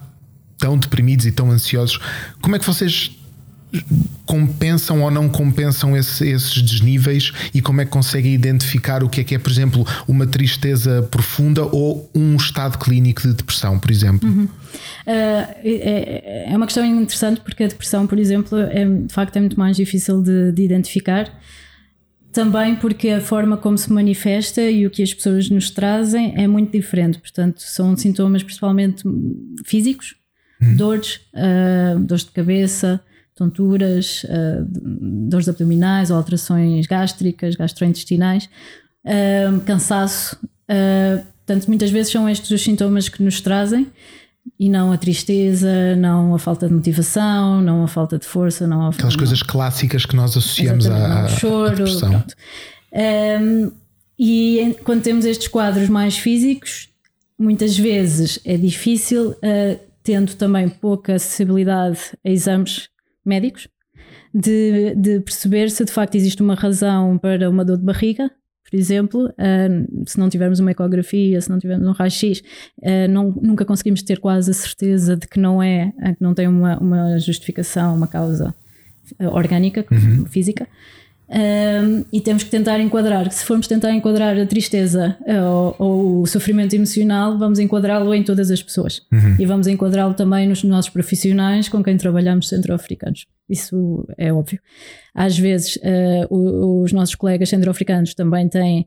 [0.58, 2.00] tão deprimidos e tão ansiosos.
[2.42, 3.12] Como é que vocês
[4.26, 9.22] compensam ou não compensam esse, esses desníveis e como é que conseguem identificar o que
[9.22, 13.92] é que é, por exemplo, uma tristeza profunda ou um estado clínico de depressão, por
[13.92, 14.28] exemplo?
[14.28, 14.44] Uhum.
[14.44, 14.50] Uh,
[15.06, 19.58] é, é, uma questão interessante porque a depressão, por exemplo, é, de facto é muito
[19.58, 21.32] mais difícil de, de identificar.
[22.32, 26.48] Também porque a forma como se manifesta e o que as pessoas nos trazem é
[26.48, 27.20] muito diferente.
[27.20, 29.04] Portanto, são sintomas principalmente
[29.66, 30.16] físicos,
[30.62, 30.76] uhum.
[30.78, 33.02] dores, uh, dores de cabeça,
[33.42, 34.66] tonturas, uh,
[35.28, 38.48] dores abdominais, alterações gástricas, gastrointestinais,
[39.06, 40.38] uh, cansaço.
[40.70, 43.88] Uh, portanto, muitas vezes são estes os sintomas que nos trazem
[44.60, 48.86] e não a tristeza, não a falta de motivação, não a falta de força, não
[48.86, 52.24] a aquelas não, coisas clássicas que nós associamos à, choro, depressão.
[52.94, 53.72] Um,
[54.20, 56.90] e quando temos estes quadros mais físicos,
[57.40, 62.92] muitas vezes é difícil, uh, tendo também pouca acessibilidade a exames
[63.26, 63.68] médicos
[64.34, 68.32] de, de, perceber se de facto existe uma razão para uma dor de barriga,
[68.70, 72.42] por exemplo, uh, se não tivermos uma ecografia, se não tivermos um raio-x,
[72.80, 76.80] uh, nunca conseguimos ter quase a certeza de que não é, que não tem uma,
[76.80, 78.56] uma justificação, uma causa
[79.20, 80.26] ah, orgânica, uhum.
[80.26, 80.68] física.
[81.34, 86.22] Um, e temos que tentar enquadrar, se formos tentar enquadrar a tristeza uh, ou, ou,
[86.24, 89.38] o sofrimento emocional, vamos enquadrá-lo em todas as pessoas uhum.
[89.40, 93.28] e vamos enquadrá-lo também nos nossos profissionais com quem trabalhamos centro-africanos.
[93.50, 94.60] Isso é óbvio.
[95.16, 98.86] Às vezes, uh, os nossos colegas centro-africanos também têm,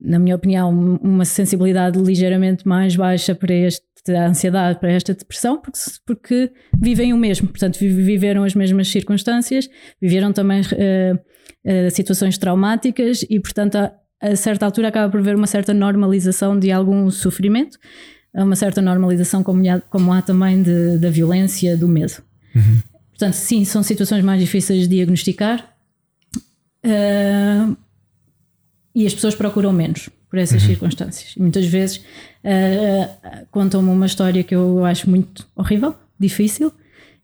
[0.00, 5.60] na minha opinião, uma sensibilidade ligeiramente mais baixa para este a ansiedade para esta depressão
[5.60, 9.68] porque, porque vivem o mesmo, portanto viveram as mesmas circunstâncias,
[10.00, 11.20] viveram também uh,
[11.64, 16.58] uh, situações traumáticas e portanto a, a, certa altura acaba por haver uma certa normalização
[16.58, 17.78] de algum sofrimento,
[18.34, 22.22] uma certa normalização como há, como há também de, da violência, do medo.
[22.54, 22.78] Uhum.
[23.10, 25.74] Portanto, sim, são situações mais difíceis de diagnosticar
[26.84, 27.76] uh,
[28.94, 30.68] e as pessoas procuram menos por essas uhum.
[30.68, 31.34] circunstâncias.
[31.36, 36.72] E muitas vezes uh, contam-me uma história que eu acho muito horrível, difícil,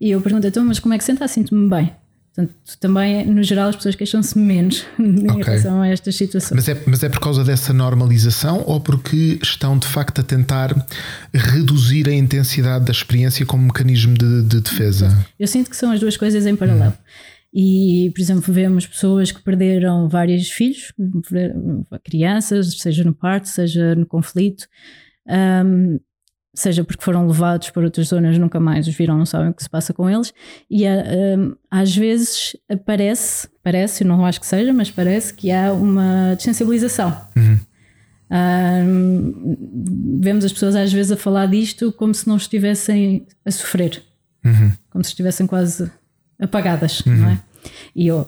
[0.00, 1.26] e eu pergunto então, mas como é que senta?
[1.26, 1.92] Sinto-me bem.
[2.36, 5.42] Portanto, também, no geral, as pessoas queixam-se menos em okay.
[5.42, 6.54] relação a estas situações.
[6.54, 10.86] Mas é, mas é por causa dessa normalização ou porque estão de facto a tentar
[11.32, 15.26] reduzir a intensidade da experiência como mecanismo de, de defesa?
[15.40, 16.92] Eu sinto que são as duas coisas em paralelo.
[16.92, 17.36] Hum.
[17.54, 20.92] E, por exemplo, vemos pessoas que perderam vários filhos,
[22.04, 24.66] crianças, seja no parto, seja no conflito.
[25.26, 25.98] Um,
[26.60, 29.62] seja porque foram levados para outras zonas, nunca mais os viram, não sabem o que
[29.62, 30.32] se passa com eles,
[30.70, 36.34] e um, às vezes parece, parece, não acho que seja, mas parece que há uma
[36.36, 37.16] desensibilização.
[37.36, 37.58] Uhum.
[38.28, 44.02] Um, vemos as pessoas às vezes a falar disto como se não estivessem a sofrer,
[44.44, 44.72] uhum.
[44.90, 45.90] como se estivessem quase
[46.40, 47.16] apagadas, uhum.
[47.16, 47.40] não é?
[47.94, 48.26] E eu,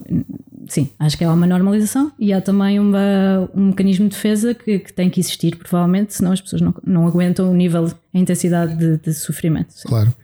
[0.69, 4.79] sim, acho que há uma normalização e há também uma, um mecanismo de defesa que,
[4.79, 8.77] que, tem que existir, provavelmente, senão as pessoas não, não aguentam o nível, a intensidade
[8.77, 9.73] de, de sofrimento.
[9.73, 9.89] Sim.
[9.89, 10.15] Claro.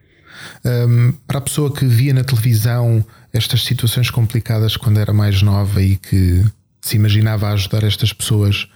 [0.65, 5.81] Um, para a pessoa que via na televisão estas situações complicadas quando era mais nova
[5.81, 6.45] e que
[6.81, 8.69] se imaginava ajudar estas pessoas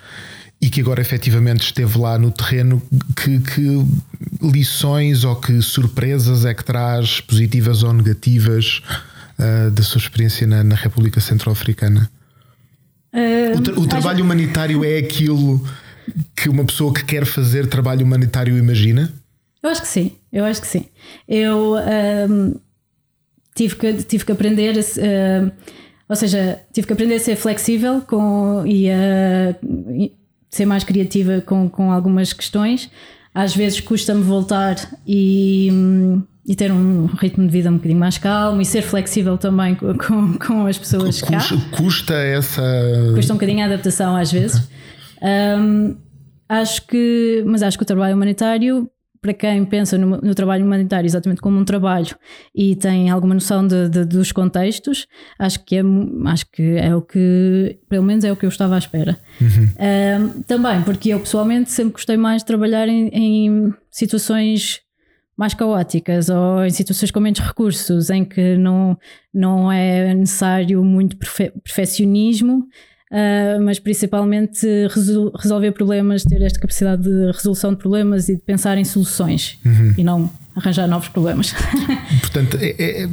[0.61, 2.83] e que agora efetivamente esteve lá no terreno,
[3.17, 3.87] que, que
[4.43, 8.83] lições ou que surpresas é que traz, positivas ou negativas,
[9.39, 12.11] uh, da sua experiência na, na República Centro-Africana?
[13.13, 15.67] Uh, o, tra o trabalho humanitário é aquilo
[16.37, 19.13] que uma pessoa que quer fazer trabalho humanitário imagina?
[19.63, 20.87] Eu acho que sim, eu acho que sim.
[21.27, 21.75] Eu
[22.29, 22.55] um,
[23.55, 25.53] tive, que, tive que aprender, uh,
[26.09, 29.57] ou seja, tive que aprender a ser flexível com, e a
[30.49, 32.91] ser mais criativa com, com algumas questões.
[33.35, 34.77] Às vezes custa-me voltar
[35.07, 35.69] e.
[35.73, 39.75] Um, e ter um ritmo de vida um bocadinho mais calmo e ser flexível também
[39.75, 41.77] com, com, com as pessoas custa, cá.
[41.77, 42.63] Custa essa.
[43.15, 44.67] Custa um bocadinho a adaptação às vezes.
[45.21, 45.95] Um,
[46.49, 48.91] acho que, mas acho que o trabalho humanitário,
[49.21, 52.17] para quem pensa no, no, trabalho humanitário exatamente como um trabalho
[52.55, 55.07] e tem alguma noção de, de, dos contextos,
[55.39, 55.83] acho que, é,
[56.29, 59.19] acho que é o que, pelo menos é o que eu estava à espera.
[59.39, 60.39] Uhum.
[60.39, 64.81] Um, também, porque eu pessoalmente sempre gostei mais de trabalhar em, em situações
[65.39, 68.99] mais caóticas ou em situações com menos recursos, em que não,
[69.33, 72.67] não é necessário muito perfe perfeccionismo,
[73.13, 78.43] uh, mas principalmente resol resolver problemas, ter esta capacidade de resolução de problemas e de
[78.43, 79.95] pensar em soluções uhum.
[79.97, 81.55] e não arranjar novos problemas.
[82.21, 83.09] Portanto, é, é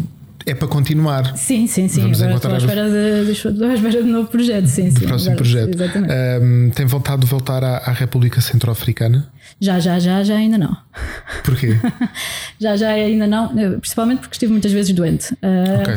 [0.45, 1.35] é para continuar.
[1.37, 2.01] Sim, sim, sim.
[2.01, 4.67] Vamos Agora encontrar estou à espera de, estou à espera de um novo projeto.
[4.67, 5.05] Sim, sim.
[5.05, 5.75] Próximo Agora, projeto.
[5.75, 6.13] Exatamente.
[6.13, 9.27] Um, tem vontade de voltar à, à, República Centro-Africana?
[9.59, 10.77] Já, já, já, já ainda não.
[11.43, 11.75] Porquê?
[12.59, 13.49] já, já ainda não.
[13.79, 15.33] Principalmente porque estive muitas vezes doente.
[15.33, 15.93] Uh, ok.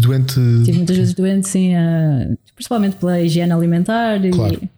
[0.00, 0.40] Doente.
[0.60, 1.74] Estive muitas vezes doente, sim.
[1.74, 4.60] Uh, principalmente pela higiene alimentar claro.
[4.62, 4.74] e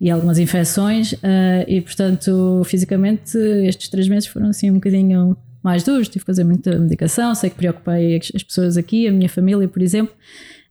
[0.00, 3.36] e algumas infecções, uh, e portanto, fisicamente,
[3.66, 5.36] estes três meses foram assim um bocadinho
[5.68, 9.28] mais duros, tive que fazer muita medicação, sei que preocupei as pessoas aqui, a minha
[9.28, 10.14] família, por exemplo.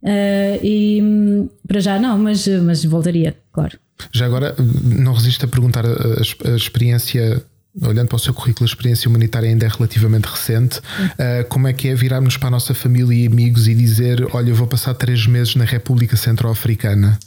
[0.01, 3.77] Uh, e para já não, mas, mas voltaria, claro.
[4.11, 7.43] Já agora, não resisto a perguntar a, a, a experiência
[7.79, 10.79] olhando para o seu currículo, a experiência humanitária ainda é relativamente recente.
[10.79, 14.49] Uh, como é que é virarmos para a nossa família e amigos e dizer: Olha,
[14.49, 17.19] eu vou passar três meses na República Centro-Africana?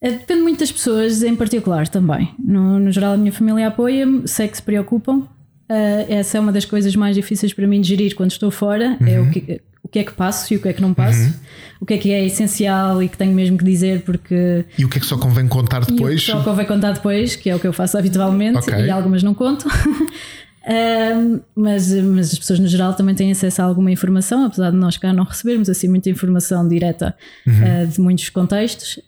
[0.00, 2.34] Eh, depende muito das pessoas em particular também.
[2.38, 5.26] No, no geral, a minha família apoia-me, sei que se preocupam,
[5.68, 8.96] Uh, essa é uma das coisas mais difíceis para mim de gerir quando estou fora.
[9.00, 9.08] Uhum.
[9.08, 9.30] É o uhum.
[9.30, 11.20] que, o que é que passo e o que é que não passo.
[11.20, 11.32] Uhum.
[11.80, 14.64] O que é que é essencial e que tenho mesmo que dizer porque.
[14.78, 16.22] E o que é que só convém contar depois?
[16.22, 18.86] E só convém contar depois, que é o que eu faço habitualmente okay.
[18.86, 19.66] e algumas não conto.
[19.66, 24.76] uh, mas, mas as pessoas no geral também têm acesso a alguma informação, apesar de
[24.76, 27.14] nós cá não recebermos assim muita informação direta
[27.46, 27.84] uhum.
[27.84, 29.00] uh, de muitos contextos.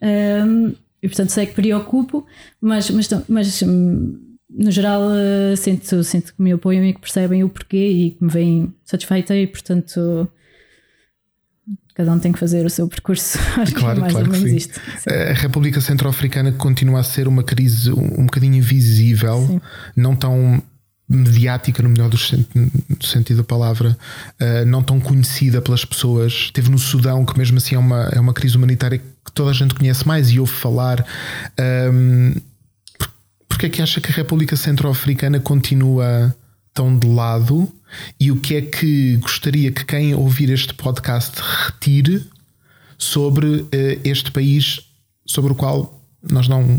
[1.03, 2.27] e portanto sei que preocupo,
[2.61, 3.63] mas, mas, mas
[4.59, 8.25] no geral, uh, sinto, sinto que me apoiam e que percebem o porquê e que
[8.25, 10.29] me veem satisfeita e, portanto,
[11.95, 13.39] cada um tem que fazer o seu percurso.
[13.57, 14.81] Acho claro, que é mais claro ou menos isto.
[14.99, 15.11] Sim.
[15.11, 19.61] A República Centro-Africana continua a ser uma crise um, um bocadinho invisível, sim.
[19.97, 20.61] não tão
[21.09, 23.97] mediática no melhor do, sentido da palavra,
[24.41, 26.51] uh, não tão conhecida pelas pessoas.
[26.53, 29.55] Teve no Sudão, que mesmo assim é uma, é uma crise humanitária que toda a
[29.55, 31.07] gente conhece mais e ouve falar.
[31.93, 32.35] Um,
[33.59, 36.33] porque é que acha que a República Centro-Africana continua
[36.73, 37.69] tão de lado
[38.21, 42.25] e o que é que gostaria que quem ouvir este podcast retire
[42.97, 43.69] sobre uh,
[44.05, 44.79] este país
[45.27, 46.79] sobre o qual nós não,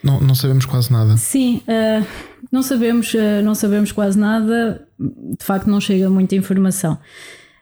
[0.00, 1.16] não, não sabemos quase nada?
[1.16, 2.06] Sim, uh,
[2.52, 6.96] não, sabemos, uh, não sabemos quase nada, de facto não chega muita informação.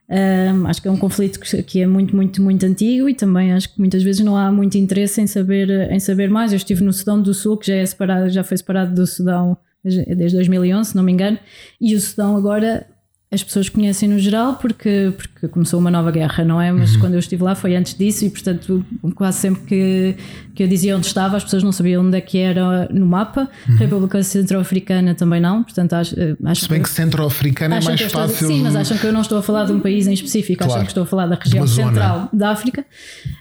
[0.08, 3.72] Um, acho que é um conflito que, é muito, muito, muito antigo e também acho
[3.72, 6.52] que muitas vezes não há muito interesse em saber, em saber mais.
[6.52, 9.56] Eu estive no Sudão do Sul, que já, é separado, já foi separado do Sudão
[9.84, 11.38] desde 2011, se não me engano,
[11.80, 12.86] e o Sudão agora
[13.30, 16.70] as pessoas conhecem no geral porque, porque começou uma nova guerra, não é?
[16.70, 17.00] Mas uhum.
[17.00, 20.16] quando eu estive lá foi antes disso e, portanto, quase sempre que,
[20.54, 23.48] que eu dizia onde estava, as pessoas não sabiam onde é que era no mapa.
[23.68, 23.76] Uhum.
[23.76, 26.14] República Centro-Africana também não, portanto, acho,
[26.44, 28.46] acho Se bem que, que Centro-Africana é mais fácil.
[28.46, 30.72] sim, mas acham que eu não estou a falar de um país em específico, claro.
[30.72, 32.86] acham que estou a falar da região central da África.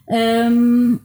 [0.09, 0.97] Um,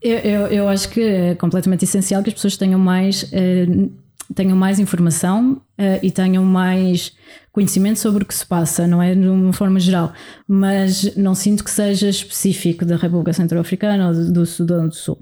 [0.00, 3.24] eu, eu, eu, acho que é completamente essencial que as pessoas tenham mais.
[3.24, 3.92] Uh,
[4.34, 7.12] tenham mais informação uh, e tenham mais
[7.52, 10.12] conhecimento sobre o que se passa, não é de uma forma geral,
[10.46, 15.18] mas não sinto que seja específico da República Centro-Africana ou do, Sudão do Sul.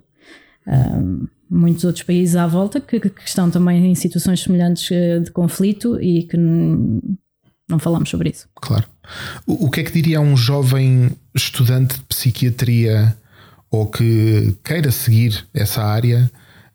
[0.66, 5.30] Um, muitos outros países à volta que, que, estão também em situações semelhantes eh, de
[5.30, 8.46] conflito e que não falamos sobre isso.
[8.54, 8.84] Claro.
[9.46, 13.16] O, o que é que diria a um jovem estudante de psiquiatria
[13.70, 16.30] ou que queira seguir essa área?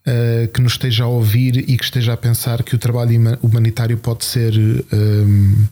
[0.05, 3.97] Uh, que nos esteja a ouvir e que esteja a pensar que o trabalho humanitário
[3.97, 5.67] pode ser um, ehm,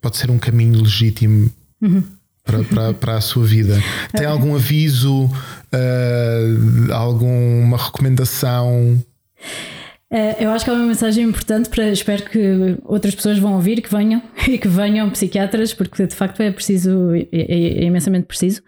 [0.00, 1.48] pode ser um caminho legítimo
[1.80, 2.02] uhum.
[2.44, 3.80] para, para, para, a sua vida.
[4.12, 9.02] Tem algum aviso, uh, alguma recomendação?
[10.10, 13.82] Uh, eu acho que é uma mensagem importante para espero que outras pessoas vão ouvir,
[13.82, 18.26] que venham e que venham psiquiatras, porque de facto é preciso, é, é, é imensamente
[18.26, 18.62] preciso.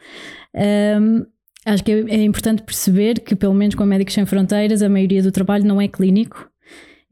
[0.54, 1.26] Um, ehm,
[1.66, 5.22] Acho que é, é importante perceber que, pelo menos com Médicos Sem Fronteiras, a maioria
[5.22, 6.50] do trabalho não é clínico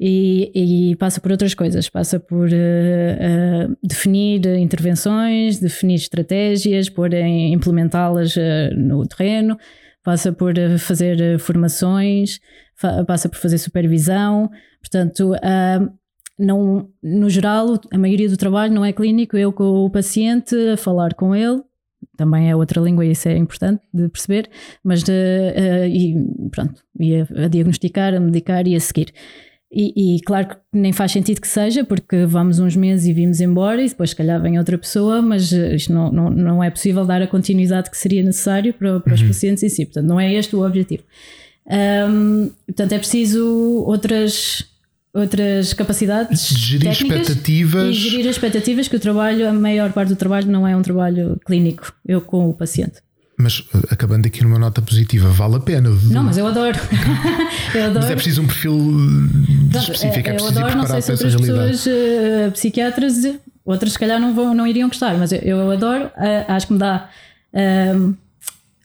[0.00, 1.88] e, e passa por outras coisas.
[1.88, 9.58] Passa por uh, uh, definir intervenções, definir estratégias, por implementá-las uh, no terreno,
[10.02, 12.40] passa por fazer formações,
[12.74, 14.50] fa passa por fazer supervisão.
[14.80, 15.32] Portanto,
[16.38, 20.76] não, no geral, a maioria do trabalho não é clínico, eu com o paciente a
[20.76, 21.60] falar com ele
[22.16, 24.48] também é outra língua e isso é importante de perceber,
[24.82, 26.16] mas de, uh, e
[26.50, 29.12] pronto, e a, a, diagnosticar, a medicar e a seguir.
[29.70, 33.38] E, e, claro que nem faz sentido que seja, porque vamos uns meses e vimos
[33.38, 36.70] embora e depois, se calhar, vem outra pessoa, mas eh, isto não, não, não é
[36.70, 39.28] possível dar a continuidade que seria necessário para, para os uhum.
[39.28, 39.84] pacientes em si.
[39.84, 41.02] Portanto, não é este o objetivo.
[41.66, 44.64] Um, portanto, é preciso outras
[45.18, 50.50] outras capacidades gerir expectativas e gerir expectativas que o trabalho, a maior parte do trabalho
[50.50, 53.02] não é um trabalho clínico, eu com o paciente.
[53.36, 55.90] Mas uh, acabando aqui numa nota positiva, vale a pena.
[55.90, 56.76] Não, mas eu adoro.
[57.72, 58.00] eu adoro.
[58.00, 61.36] Mas é preciso um perfil uh, específico, é preciso eu adoro, não sei se outras
[61.36, 63.14] pessoas uh, psiquiatras,
[63.64, 66.72] outras se calhar não, vão, não iriam gostar, mas eu, eu adoro, uh, acho que
[66.72, 67.08] me dá.
[67.52, 68.16] Uh,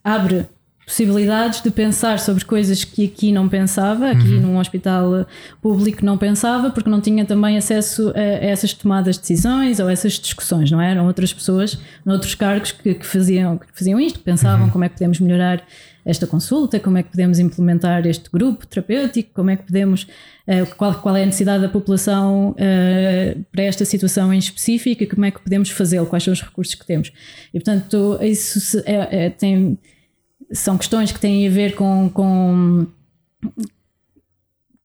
[0.03, 0.45] abre
[0.85, 4.41] possibilidades de pensar sobre coisas que aqui não pensava, aqui uhum.
[4.41, 5.25] num hospital
[5.61, 10.13] público não pensava, porque não tinha também acesso a, essas tomadas de decisões ou essas
[10.13, 10.91] discussões, não é?
[10.91, 14.71] eram outras pessoas, noutros cargos que, que faziam, que faziam isto, que pensavam uhum.
[14.71, 15.63] como é que podemos melhorar
[16.05, 20.75] esta consulta, como é que podemos implementar este grupo terapêutico, como é que podemos, uh,
[20.75, 25.25] qual, qual é a necessidade da população uh, para esta situação em específico e como
[25.25, 27.11] é que podemos fazê-lo, quais são os recursos que temos.
[27.53, 29.77] E portanto, isso é, é, tem
[30.53, 32.85] são questões que têm a ver com, com,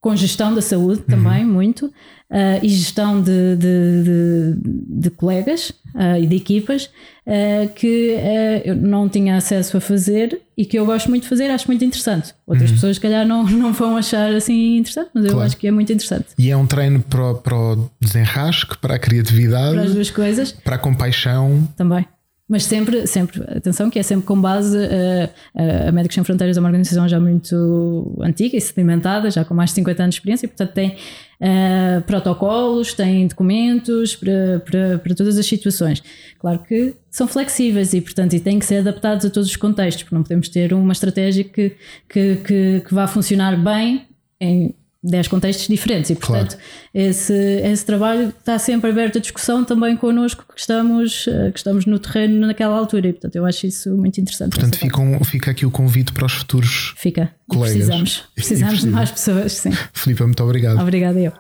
[0.01, 1.53] com gestão da saúde também, uhum.
[1.53, 6.87] muito, uh, e gestão de, de, de, de colegas uh, e de equipas
[7.27, 8.16] uh, que
[8.64, 11.85] eu não tinha acesso a fazer e que eu gosto muito de fazer, acho muito
[11.85, 12.35] interessante.
[12.47, 12.77] Outras uhum.
[12.77, 15.39] pessoas, se calhar, não, não vão achar assim interessante, mas claro.
[15.39, 16.27] eu acho que é muito interessante.
[16.39, 20.53] E é um treino para, para o desenrasque, para a criatividade, para as duas coisas,
[20.53, 22.07] para a compaixão também.
[22.49, 24.74] Mas sempre, sempre, atenção, que é sempre com base.
[24.74, 24.80] Uh,
[25.55, 29.53] uh, a Médicos Sem Fronteiras é uma organização já muito antiga e sedimentada, já com
[29.53, 30.96] mais de 50 anos de experiência, e portanto tem
[31.40, 36.03] uh, protocolos, tem documentos para, para, para todas as situações.
[36.38, 40.05] Claro que são flexíveis e, portanto, e têm que ser adaptados a todos os contextos,
[40.05, 41.76] porque não podemos ter uma estratégia que,
[42.09, 44.07] que, que, que vá funcionar bem
[44.40, 46.62] em 10 contextos diferentes e portanto claro.
[46.92, 51.86] esse, esse trabalho está sempre aberto à discussão também connosco que estamos, eh, que estamos
[51.86, 54.55] no terreno naquela altura e portanto eu acho isso muito interessante.
[54.55, 57.30] Portanto fica, um, fica aqui o convite para os futuros fica.
[57.46, 57.74] colegas.
[57.74, 59.70] precisamos, precisamos de mais pessoas, sim.
[59.92, 60.80] Filipe, muito obrigado.
[60.80, 61.32] Obrigada eu.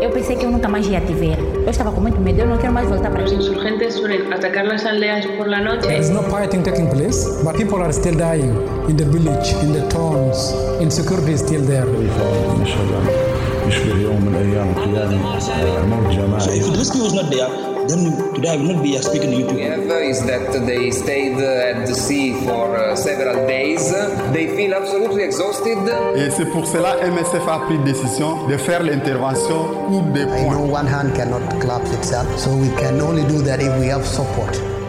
[0.00, 1.38] Eu pensei que eu nunca mais ia te ver.
[1.64, 4.64] Eu estava com muito medo, eu não quero mais voltar para Los insurgentes suelen atacar
[4.64, 5.88] las aldeas por la noche.
[5.88, 8.54] There is no fighting taking place, but people are still dying
[8.88, 10.52] in the village, in the towns.
[10.80, 11.86] Insecurity is still there.
[13.68, 15.20] يشبه يوم من ايام قيام
[15.90, 16.40] موت جماعي.
[16.40, 19.37] So if the rescue was not there, then today I will not be speaking to
[19.37, 19.47] you.
[19.47, 23.91] Together is that they stayed at the sea for uh, several days.
[24.31, 25.77] They feel absolutely exhausted.
[26.15, 30.37] Et c'est pour cela MSF a pris décision de faire l'intervention coup de poing.
[30.37, 33.87] I know one hand cannot clap itself, so we can only do that if we
[33.87, 34.80] have support.